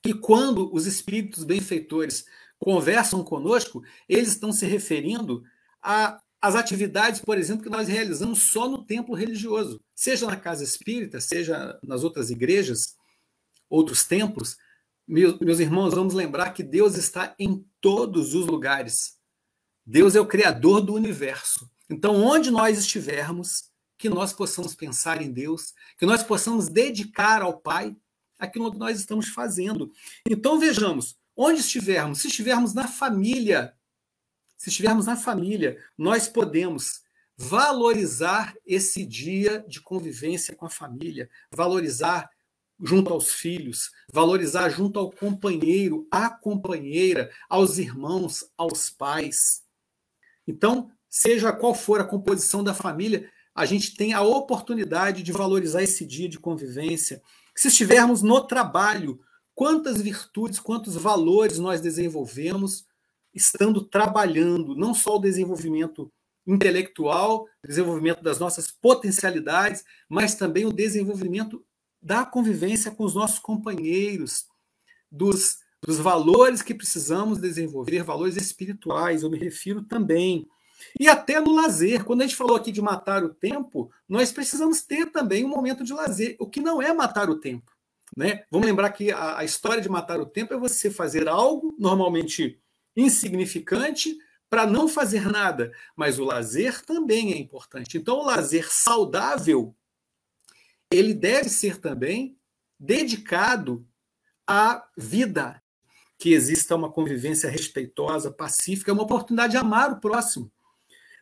que 0.01 0.13
quando 0.13 0.73
os 0.73 0.85
espíritos 0.85 1.43
benfeitores 1.43 2.25
conversam 2.57 3.23
conosco, 3.23 3.83
eles 4.07 4.29
estão 4.29 4.51
se 4.51 4.65
referindo 4.65 5.43
a 5.81 6.22
as 6.43 6.55
atividades, 6.55 7.21
por 7.21 7.37
exemplo, 7.37 7.63
que 7.63 7.69
nós 7.69 7.87
realizamos 7.87 8.51
só 8.51 8.67
no 8.67 8.83
templo 8.83 9.15
religioso, 9.15 9.81
seja 9.95 10.27
na 10.27 10.35
casa 10.35 10.61
espírita, 10.61 11.21
seja 11.21 11.79
nas 11.81 12.03
outras 12.03 12.29
igrejas, 12.29 12.97
outros 13.69 14.03
templos, 14.03 14.57
meus, 15.07 15.61
irmãos, 15.61 15.93
vamos 15.93 16.13
lembrar 16.13 16.51
que 16.51 16.61
Deus 16.61 16.95
está 16.97 17.33
em 17.39 17.65
todos 17.79 18.33
os 18.33 18.45
lugares. 18.45 19.17
Deus 19.85 20.17
é 20.17 20.19
o 20.19 20.25
Criador 20.25 20.81
do 20.81 20.93
universo. 20.93 21.69
Então, 21.89 22.21
onde 22.21 22.51
nós 22.51 22.77
estivermos, 22.77 23.69
que 23.97 24.09
nós 24.09 24.33
possamos 24.33 24.75
pensar 24.75 25.21
em 25.21 25.31
Deus, 25.31 25.73
que 25.97 26.05
nós 26.05 26.23
possamos 26.23 26.67
dedicar 26.67 27.41
ao 27.41 27.57
Pai 27.57 27.95
aquilo 28.37 28.69
que 28.69 28.77
nós 28.77 28.99
estamos 28.99 29.29
fazendo. 29.29 29.89
Então, 30.29 30.59
vejamos, 30.59 31.15
onde 31.37 31.61
estivermos, 31.61 32.19
se 32.19 32.27
estivermos 32.27 32.73
na 32.73 32.87
família, 32.87 33.73
se 34.63 34.69
estivermos 34.69 35.07
na 35.07 35.17
família, 35.17 35.77
nós 35.97 36.29
podemos 36.29 37.01
valorizar 37.35 38.55
esse 38.65 39.05
dia 39.05 39.61
de 39.67 39.81
convivência 39.81 40.55
com 40.55 40.65
a 40.65 40.69
família, 40.69 41.29
valorizar 41.51 42.29
junto 42.81 43.11
aos 43.11 43.33
filhos, 43.33 43.91
valorizar 44.09 44.69
junto 44.69 44.97
ao 44.97 45.11
companheiro, 45.11 46.07
à 46.09 46.29
companheira, 46.29 47.29
aos 47.49 47.77
irmãos, 47.77 48.45
aos 48.57 48.89
pais. 48.89 49.63
Então, 50.47 50.89
seja 51.09 51.51
qual 51.51 51.75
for 51.75 51.99
a 51.99 52.05
composição 52.05 52.63
da 52.63 52.73
família, 52.73 53.29
a 53.53 53.65
gente 53.65 53.97
tem 53.97 54.13
a 54.13 54.21
oportunidade 54.21 55.23
de 55.23 55.33
valorizar 55.33 55.83
esse 55.83 56.05
dia 56.05 56.29
de 56.29 56.39
convivência. 56.39 57.21
Se 57.53 57.67
estivermos 57.67 58.21
no 58.21 58.39
trabalho, 58.39 59.19
quantas 59.53 59.99
virtudes, 59.99 60.57
quantos 60.57 60.95
valores 60.95 61.59
nós 61.59 61.81
desenvolvemos 61.81 62.85
estando 63.33 63.83
trabalhando, 63.83 64.75
não 64.75 64.93
só 64.93 65.15
o 65.15 65.21
desenvolvimento 65.21 66.11
intelectual, 66.45 67.47
desenvolvimento 67.65 68.21
das 68.21 68.39
nossas 68.39 68.69
potencialidades, 68.69 69.83
mas 70.09 70.35
também 70.35 70.65
o 70.65 70.73
desenvolvimento 70.73 71.65
da 72.01 72.25
convivência 72.25 72.91
com 72.91 73.03
os 73.03 73.15
nossos 73.15 73.39
companheiros, 73.39 74.45
dos, 75.09 75.59
dos 75.81 75.99
valores 75.99 76.61
que 76.61 76.73
precisamos 76.73 77.37
desenvolver, 77.37 78.03
valores 78.03 78.35
espirituais, 78.35 79.23
eu 79.23 79.29
me 79.29 79.37
refiro 79.37 79.83
também. 79.83 80.47
E 80.99 81.07
até 81.07 81.39
no 81.39 81.53
lazer, 81.53 82.03
quando 82.03 82.21
a 82.21 82.25
gente 82.25 82.35
falou 82.35 82.57
aqui 82.57 82.71
de 82.71 82.81
matar 82.81 83.23
o 83.23 83.33
tempo, 83.33 83.89
nós 84.09 84.31
precisamos 84.31 84.81
ter 84.81 85.11
também 85.11 85.45
um 85.45 85.49
momento 85.49 85.83
de 85.83 85.93
lazer, 85.93 86.35
o 86.39 86.49
que 86.49 86.59
não 86.59 86.81
é 86.81 86.91
matar 86.93 87.29
o 87.29 87.39
tempo. 87.39 87.71
Né? 88.17 88.43
Vamos 88.51 88.67
lembrar 88.67 88.89
que 88.91 89.11
a, 89.11 89.39
a 89.39 89.45
história 89.45 89.81
de 89.81 89.89
matar 89.89 90.19
o 90.19 90.25
tempo 90.25 90.53
é 90.53 90.57
você 90.57 90.91
fazer 90.91 91.27
algo 91.27 91.73
normalmente 91.79 92.59
insignificante 92.95 94.17
para 94.49 94.67
não 94.67 94.87
fazer 94.87 95.31
nada, 95.31 95.71
mas 95.95 96.19
o 96.19 96.23
lazer 96.23 96.85
também 96.85 97.33
é 97.33 97.37
importante. 97.37 97.97
Então, 97.97 98.17
o 98.17 98.25
lazer 98.25 98.67
saudável 98.71 99.75
ele 100.91 101.13
deve 101.13 101.49
ser 101.49 101.79
também 101.79 102.37
dedicado 102.79 103.87
à 104.47 104.87
vida, 104.95 105.61
que 106.19 106.33
exista 106.33 106.75
uma 106.75 106.91
convivência 106.91 107.49
respeitosa, 107.49 108.31
pacífica, 108.31 108.91
é 108.91 108.93
uma 108.93 109.03
oportunidade 109.03 109.51
de 109.51 109.57
amar 109.57 109.91
o 109.91 109.99
próximo. 109.99 110.51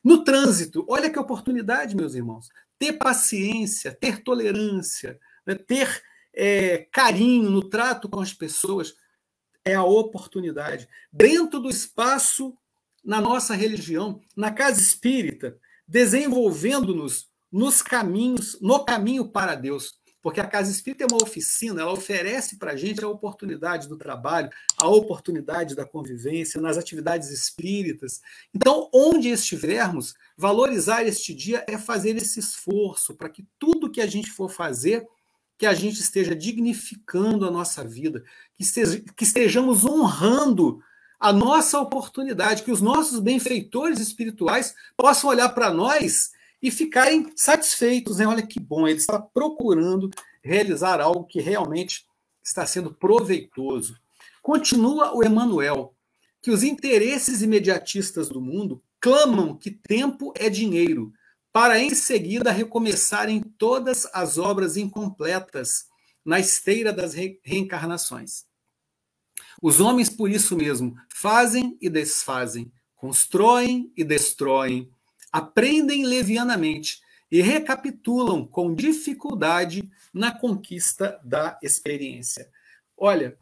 No 0.03 0.23
trânsito, 0.23 0.85
olha 0.89 1.09
que 1.09 1.17
oportunidade, 1.17 1.95
meus 1.95 2.15
irmãos. 2.15 2.49
Ter 2.77 2.93
paciência, 2.93 3.93
ter 3.93 4.23
tolerância, 4.23 5.19
né? 5.45 5.55
ter 5.55 6.03
é, 6.33 6.87
carinho 6.91 7.49
no 7.49 7.69
trato 7.69 8.09
com 8.09 8.19
as 8.19 8.33
pessoas 8.33 8.95
é 9.65 9.73
a 9.73 9.83
oportunidade. 9.83 10.87
Dentro 11.11 11.59
do 11.59 11.69
espaço 11.69 12.55
na 13.03 13.19
nossa 13.19 13.55
religião, 13.55 14.21
na 14.35 14.51
casa 14.51 14.79
espírita, 14.79 15.57
desenvolvendo-nos 15.87 17.29
nos 17.51 17.81
caminhos, 17.81 18.57
no 18.61 18.85
caminho 18.85 19.27
para 19.27 19.55
Deus. 19.55 19.99
Porque 20.21 20.39
a 20.39 20.47
casa 20.47 20.71
espírita 20.71 21.03
é 21.03 21.07
uma 21.11 21.23
oficina, 21.23 21.81
ela 21.81 21.91
oferece 21.91 22.57
para 22.57 22.73
a 22.73 22.75
gente 22.75 23.03
a 23.03 23.09
oportunidade 23.09 23.89
do 23.89 23.97
trabalho, 23.97 24.51
a 24.77 24.87
oportunidade 24.87 25.75
da 25.75 25.83
convivência, 25.83 26.61
nas 26.61 26.77
atividades 26.77 27.31
espíritas. 27.31 28.21
Então, 28.53 28.87
onde 28.93 29.29
estivermos, 29.29 30.13
valorizar 30.37 31.03
este 31.03 31.33
dia 31.33 31.65
é 31.67 31.75
fazer 31.75 32.15
esse 32.17 32.39
esforço 32.39 33.15
para 33.15 33.29
que 33.29 33.47
tudo 33.57 33.91
que 33.91 33.99
a 33.99 34.05
gente 34.05 34.29
for 34.29 34.47
fazer, 34.47 35.07
que 35.61 35.67
a 35.67 35.75
gente 35.75 35.99
esteja 35.99 36.35
dignificando 36.35 37.45
a 37.45 37.51
nossa 37.51 37.83
vida, 37.83 38.23
que, 38.55 38.63
esteja, 38.63 38.99
que 39.15 39.23
estejamos 39.23 39.85
honrando 39.85 40.81
a 41.19 41.31
nossa 41.31 41.79
oportunidade, 41.79 42.63
que 42.63 42.71
os 42.71 42.81
nossos 42.81 43.19
benfeitores 43.19 43.99
espirituais 43.99 44.73
possam 44.97 45.29
olhar 45.29 45.49
para 45.49 45.71
nós 45.71 46.31
e 46.63 46.71
ficarem 46.71 47.31
satisfeitos. 47.35 48.17
Né? 48.17 48.25
Olha 48.25 48.41
que 48.41 48.59
bom, 48.59 48.87
ele 48.87 48.97
está 48.97 49.19
procurando 49.19 50.09
realizar 50.43 50.99
algo 50.99 51.25
que 51.25 51.39
realmente 51.39 52.07
está 52.43 52.65
sendo 52.65 52.91
proveitoso. 52.91 53.95
Continua 54.41 55.15
o 55.15 55.23
Emmanuel, 55.23 55.93
que 56.41 56.49
os 56.49 56.63
interesses 56.63 57.43
imediatistas 57.43 58.29
do 58.29 58.41
mundo 58.41 58.81
clamam 58.99 59.55
que 59.55 59.69
tempo 59.69 60.33
é 60.35 60.49
dinheiro, 60.49 61.13
para 61.51 61.79
em 61.79 61.93
seguida 61.93 62.51
recomeçarem 62.51 63.41
todas 63.41 64.07
as 64.13 64.37
obras 64.37 64.77
incompletas 64.77 65.85
na 66.23 66.39
esteira 66.39 66.93
das 66.93 67.13
reencarnações. 67.13 68.45
Os 69.61 69.79
homens, 69.79 70.09
por 70.09 70.29
isso 70.29 70.55
mesmo, 70.55 70.95
fazem 71.13 71.77
e 71.81 71.89
desfazem, 71.89 72.71
constroem 72.95 73.91
e 73.97 74.03
destroem, 74.03 74.89
aprendem 75.31 76.05
levianamente 76.05 76.99
e 77.31 77.41
recapitulam 77.41 78.45
com 78.45 78.73
dificuldade 78.73 79.89
na 80.13 80.31
conquista 80.31 81.19
da 81.23 81.57
experiência. 81.61 82.49
Olha, 82.97 83.37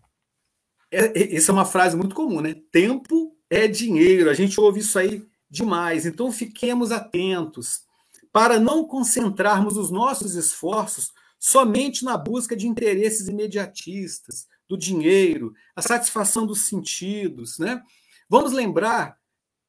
é, 0.91 1.05
é, 1.19 1.35
essa 1.35 1.51
é 1.51 1.53
uma 1.53 1.65
frase 1.65 1.95
muito 1.95 2.15
comum, 2.15 2.41
né? 2.41 2.55
Tempo 2.71 3.35
é 3.49 3.67
dinheiro. 3.67 4.29
A 4.29 4.33
gente 4.33 4.59
ouve 4.59 4.79
isso 4.79 4.97
aí 4.97 5.25
demais. 5.49 6.05
Então 6.05 6.31
fiquemos 6.31 6.91
atentos 6.91 7.83
para 8.31 8.59
não 8.59 8.85
concentrarmos 8.85 9.77
os 9.77 9.89
nossos 9.89 10.35
esforços 10.35 11.11
somente 11.39 12.03
na 12.03 12.17
busca 12.17 12.55
de 12.55 12.67
interesses 12.67 13.27
imediatistas, 13.27 14.47
do 14.67 14.77
dinheiro, 14.77 15.53
a 15.75 15.81
satisfação 15.81 16.45
dos 16.45 16.61
sentidos, 16.61 17.57
né? 17.57 17.81
Vamos 18.29 18.51
lembrar 18.51 19.17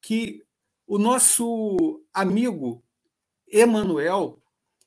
que 0.03 0.44
o 0.87 0.99
nosso 0.99 2.05
amigo 2.12 2.85
Emanuel, 3.49 4.42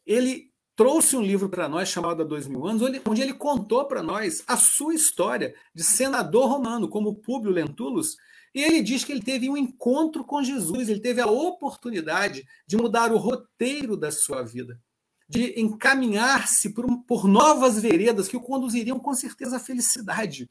ele 0.05 0.51
trouxe 0.75 1.15
um 1.15 1.21
livro 1.21 1.49
para 1.49 1.67
nós 1.67 1.89
chamado 1.89 2.21
Há 2.21 2.25
Dois 2.25 2.47
Mil 2.47 2.65
Anos, 2.67 2.81
onde 3.05 3.21
ele 3.21 3.33
contou 3.33 3.85
para 3.85 4.03
nós 4.03 4.43
a 4.47 4.55
sua 4.55 4.93
história 4.93 5.55
de 5.73 5.83
senador 5.83 6.47
romano, 6.47 6.87
como 6.87 7.15
Públio 7.15 7.53
Lentulus, 7.53 8.17
e 8.53 8.61
ele 8.61 8.81
diz 8.81 9.03
que 9.03 9.11
ele 9.11 9.21
teve 9.21 9.49
um 9.49 9.57
encontro 9.57 10.23
com 10.23 10.43
Jesus, 10.43 10.87
ele 10.87 10.99
teve 10.99 11.19
a 11.19 11.27
oportunidade 11.27 12.45
de 12.67 12.77
mudar 12.77 13.11
o 13.11 13.17
roteiro 13.17 13.97
da 13.97 14.11
sua 14.11 14.43
vida, 14.43 14.79
de 15.27 15.59
encaminhar-se 15.59 16.73
por, 16.73 16.85
por 17.05 17.27
novas 17.27 17.81
veredas 17.81 18.27
que 18.27 18.37
o 18.37 18.41
conduziriam 18.41 18.99
com 18.99 19.13
certeza 19.13 19.57
à 19.57 19.59
felicidade. 19.59 20.49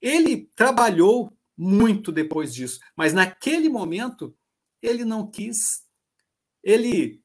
Ele 0.00 0.48
trabalhou 0.56 1.32
muito 1.56 2.10
depois 2.10 2.52
disso, 2.52 2.80
mas 2.96 3.12
naquele 3.12 3.68
momento 3.68 4.34
ele 4.82 5.04
não 5.04 5.30
quis. 5.30 5.84
Ele 6.64 7.22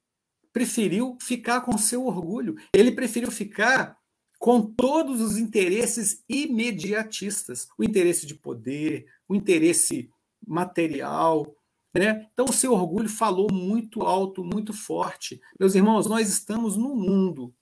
preferiu 0.54 1.18
ficar 1.22 1.62
com 1.62 1.78
seu 1.78 2.06
orgulho. 2.06 2.56
Ele 2.74 2.92
preferiu 2.92 3.32
ficar 3.32 3.98
com 4.38 4.62
todos 4.62 5.22
os 5.22 5.38
interesses 5.38 6.24
imediatistas, 6.30 7.68
o 7.78 7.84
interesse 7.84 8.26
de 8.26 8.36
poder, 8.36 9.06
o 9.28 9.36
interesse 9.36 10.10
material, 10.46 11.56
né? 11.94 12.28
Então 12.34 12.46
o 12.50 12.54
seu 12.54 12.74
orgulho 12.74 13.10
falou 13.10 13.48
muito 13.52 14.02
alto, 14.02 14.44
muito 14.44 14.74
forte. 14.74 15.42
Meus 15.60 15.76
irmãos, 15.76 16.08
nós 16.08 16.30
estamos 16.30 16.76
no 16.76 16.96
mundo, 16.96 17.54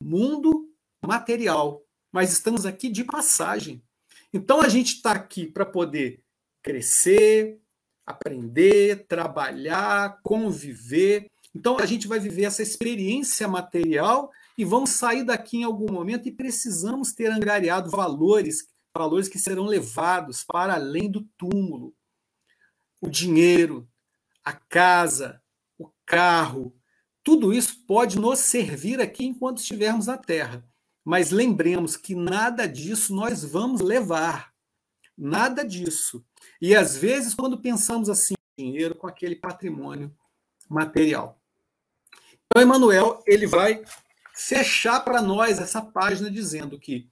mundo 0.00 0.68
material, 1.04 1.82
mas 2.12 2.32
estamos 2.32 2.66
aqui 2.66 2.88
de 2.88 3.04
passagem. 3.04 3.82
Então 4.32 4.60
a 4.60 4.68
gente 4.68 4.96
está 4.96 5.12
aqui 5.12 5.46
para 5.46 5.64
poder 5.64 6.20
crescer, 6.62 7.60
aprender, 8.04 9.06
trabalhar, 9.06 10.20
conviver. 10.22 11.30
Então 11.54 11.78
a 11.78 11.86
gente 11.86 12.08
vai 12.08 12.18
viver 12.18 12.44
essa 12.44 12.62
experiência 12.62 13.46
material 13.46 14.30
e 14.58 14.64
vamos 14.64 14.90
sair 14.90 15.24
daqui 15.24 15.58
em 15.58 15.64
algum 15.64 15.92
momento 15.92 16.28
e 16.28 16.32
precisamos 16.32 17.12
ter 17.12 17.30
angariado 17.30 17.90
valores, 17.90 18.66
valores 18.96 19.28
que 19.28 19.38
serão 19.38 19.66
levados 19.66 20.44
para 20.44 20.74
além 20.74 21.10
do 21.10 21.22
túmulo. 21.36 21.94
O 23.00 23.08
dinheiro, 23.08 23.88
a 24.44 24.52
casa, 24.52 25.42
o 25.78 25.90
carro, 26.04 26.74
tudo 27.22 27.52
isso 27.52 27.84
pode 27.86 28.18
nos 28.18 28.38
servir 28.38 29.00
aqui 29.00 29.26
enquanto 29.26 29.58
estivermos 29.58 30.06
na 30.06 30.16
Terra. 30.16 30.64
Mas 31.04 31.30
lembremos 31.30 31.96
que 31.96 32.14
nada 32.14 32.66
disso 32.66 33.14
nós 33.14 33.44
vamos 33.44 33.80
levar. 33.80 34.52
Nada 35.16 35.64
disso. 35.64 36.24
E 36.60 36.74
às 36.74 36.96
vezes, 36.96 37.34
quando 37.34 37.58
pensamos 37.58 38.08
assim, 38.08 38.34
dinheiro 38.58 38.94
com 38.94 39.06
aquele 39.06 39.36
patrimônio 39.36 40.14
material. 40.68 41.40
Então, 42.46 42.62
Emmanuel, 42.62 43.22
ele 43.26 43.46
vai 43.46 43.84
fechar 44.34 45.00
para 45.00 45.20
nós 45.20 45.58
essa 45.58 45.82
página 45.82 46.30
dizendo 46.30 46.78
que 46.78 47.08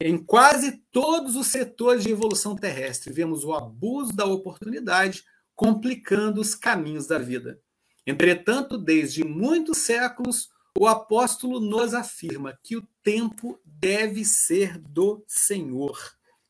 Em 0.00 0.18
quase 0.18 0.82
todos 0.90 1.36
os 1.36 1.46
setores 1.46 2.02
de 2.02 2.10
evolução 2.10 2.56
terrestre, 2.56 3.12
vemos 3.12 3.44
o 3.44 3.52
abuso 3.52 4.12
da 4.12 4.24
oportunidade 4.24 5.24
complicando 5.54 6.40
os 6.40 6.54
caminhos 6.54 7.06
da 7.06 7.18
vida. 7.18 7.60
Entretanto, 8.06 8.76
desde 8.76 9.24
muitos 9.24 9.78
séculos, 9.78 10.50
o 10.76 10.88
apóstolo 10.88 11.60
nos 11.60 11.94
afirma 11.94 12.58
que 12.62 12.76
o 12.76 12.86
tempo 13.02 13.58
deve 13.64 14.24
ser 14.24 14.78
do 14.78 15.24
Senhor. 15.26 15.96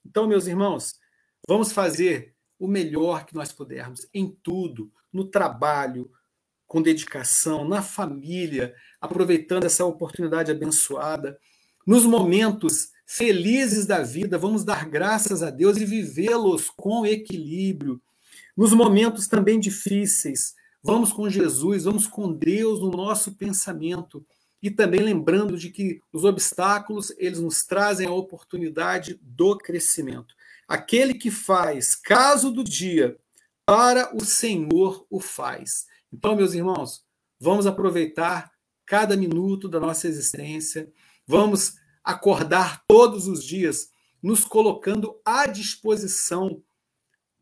Então, 0.04 0.26
meus 0.26 0.46
irmãos, 0.46 0.98
vamos 1.46 1.70
fazer 1.70 2.34
o 2.58 2.66
melhor 2.66 3.26
que 3.26 3.34
nós 3.34 3.52
pudermos 3.52 4.08
em 4.14 4.30
tudo, 4.42 4.90
no 5.12 5.26
trabalho, 5.26 6.10
com 6.66 6.80
dedicação, 6.80 7.68
na 7.68 7.82
família, 7.82 8.74
aproveitando 9.00 9.64
essa 9.64 9.84
oportunidade 9.84 10.50
abençoada, 10.50 11.38
nos 11.86 12.06
momentos 12.06 12.93
felizes 13.06 13.86
da 13.86 14.02
vida, 14.02 14.38
vamos 14.38 14.64
dar 14.64 14.88
graças 14.88 15.42
a 15.42 15.50
Deus 15.50 15.76
e 15.76 15.84
vivê-los 15.84 16.70
com 16.70 17.06
equilíbrio. 17.06 18.00
Nos 18.56 18.72
momentos 18.72 19.26
também 19.26 19.58
difíceis, 19.58 20.54
vamos 20.82 21.12
com 21.12 21.28
Jesus, 21.28 21.84
vamos 21.84 22.06
com 22.06 22.32
Deus 22.32 22.80
no 22.80 22.90
nosso 22.90 23.34
pensamento 23.34 24.24
e 24.62 24.70
também 24.70 25.00
lembrando 25.00 25.58
de 25.58 25.70
que 25.70 26.00
os 26.12 26.24
obstáculos, 26.24 27.12
eles 27.18 27.40
nos 27.40 27.64
trazem 27.64 28.06
a 28.06 28.12
oportunidade 28.12 29.18
do 29.20 29.58
crescimento. 29.58 30.34
Aquele 30.66 31.12
que 31.14 31.30
faz 31.30 31.94
caso 31.94 32.50
do 32.50 32.64
dia 32.64 33.18
para 33.66 34.14
o 34.16 34.24
Senhor 34.24 35.06
o 35.10 35.20
faz. 35.20 35.86
Então, 36.12 36.34
meus 36.34 36.54
irmãos, 36.54 37.02
vamos 37.38 37.66
aproveitar 37.66 38.50
cada 38.86 39.16
minuto 39.16 39.68
da 39.68 39.80
nossa 39.80 40.08
existência, 40.08 40.90
vamos 41.26 41.74
acordar 42.04 42.84
todos 42.86 43.26
os 43.26 43.42
dias, 43.42 43.88
nos 44.22 44.44
colocando 44.44 45.18
à 45.24 45.46
disposição 45.46 46.62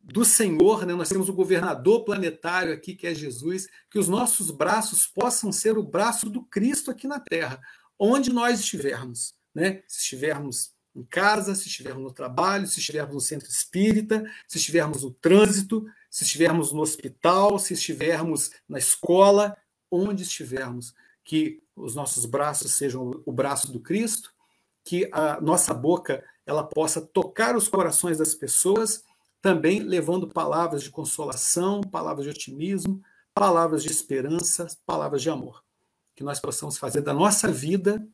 do 0.02 0.24
Senhor, 0.24 0.84
né? 0.84 0.94
nós 0.94 1.08
temos 1.08 1.28
o 1.28 1.32
governador 1.32 2.04
planetário 2.04 2.72
aqui, 2.72 2.94
que 2.94 3.06
é 3.06 3.14
Jesus, 3.14 3.68
que 3.90 3.98
os 3.98 4.08
nossos 4.08 4.50
braços 4.50 5.06
possam 5.06 5.52
ser 5.52 5.78
o 5.78 5.82
braço 5.82 6.28
do 6.28 6.42
Cristo 6.42 6.90
aqui 6.90 7.06
na 7.06 7.20
Terra, 7.20 7.60
onde 7.98 8.32
nós 8.32 8.60
estivermos. 8.60 9.34
Né? 9.54 9.82
Se 9.86 10.00
estivermos 10.00 10.72
em 10.94 11.04
casa, 11.04 11.54
se 11.54 11.68
estivermos 11.68 12.02
no 12.02 12.12
trabalho, 12.12 12.66
se 12.66 12.80
estivermos 12.80 13.14
no 13.14 13.20
centro 13.20 13.48
espírita, 13.48 14.24
se 14.48 14.58
estivermos 14.58 15.04
no 15.04 15.10
trânsito, 15.12 15.84
se 16.10 16.24
estivermos 16.24 16.72
no 16.72 16.82
hospital, 16.82 17.58
se 17.58 17.72
estivermos 17.72 18.50
na 18.68 18.78
escola, 18.78 19.56
onde 19.90 20.24
estivermos, 20.24 20.94
que 21.24 21.62
os 21.76 21.94
nossos 21.94 22.26
braços 22.26 22.72
sejam 22.72 23.22
o 23.24 23.32
braço 23.32 23.70
do 23.70 23.80
Cristo, 23.80 24.32
que 24.84 25.08
a 25.12 25.40
nossa 25.40 25.72
boca 25.72 26.24
ela 26.44 26.64
possa 26.64 27.00
tocar 27.00 27.56
os 27.56 27.68
corações 27.68 28.18
das 28.18 28.34
pessoas, 28.34 29.04
também 29.40 29.80
levando 29.80 30.28
palavras 30.28 30.82
de 30.82 30.90
consolação, 30.90 31.80
palavras 31.80 32.24
de 32.24 32.30
otimismo, 32.30 33.02
palavras 33.34 33.82
de 33.82 33.90
esperança, 33.90 34.66
palavras 34.86 35.22
de 35.22 35.30
amor. 35.30 35.62
Que 36.14 36.22
nós 36.22 36.40
possamos 36.40 36.78
fazer 36.78 37.00
da 37.00 37.14
nossa 37.14 37.50
vida, 37.50 38.06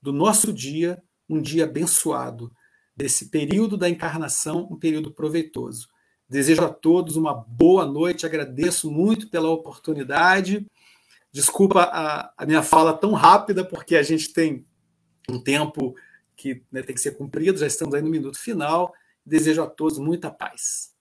do 0.00 0.12
nosso 0.12 0.52
dia, 0.52 1.02
um 1.28 1.40
dia 1.40 1.64
abençoado, 1.64 2.52
desse 2.94 3.28
período 3.28 3.76
da 3.76 3.88
encarnação, 3.88 4.68
um 4.70 4.78
período 4.78 5.10
proveitoso. 5.10 5.88
Desejo 6.28 6.64
a 6.64 6.68
todos 6.68 7.16
uma 7.16 7.34
boa 7.34 7.84
noite, 7.84 8.26
agradeço 8.26 8.90
muito 8.90 9.28
pela 9.28 9.50
oportunidade. 9.50 10.66
Desculpa 11.30 11.82
a, 11.82 12.32
a 12.36 12.46
minha 12.46 12.62
fala 12.62 12.92
tão 12.92 13.12
rápida, 13.12 13.64
porque 13.64 13.96
a 13.96 14.02
gente 14.02 14.32
tem 14.32 14.64
um 15.28 15.40
tempo 15.40 15.94
que 16.36 16.62
né, 16.70 16.82
tem 16.82 16.94
que 16.94 17.00
ser 17.00 17.12
cumprido, 17.12 17.58
já 17.58 17.66
estamos 17.66 17.94
aí 17.94 18.02
no 18.02 18.10
minuto 18.10 18.38
final. 18.38 18.92
Desejo 19.24 19.62
a 19.62 19.66
todos 19.66 19.98
muita 19.98 20.30
paz. 20.30 20.95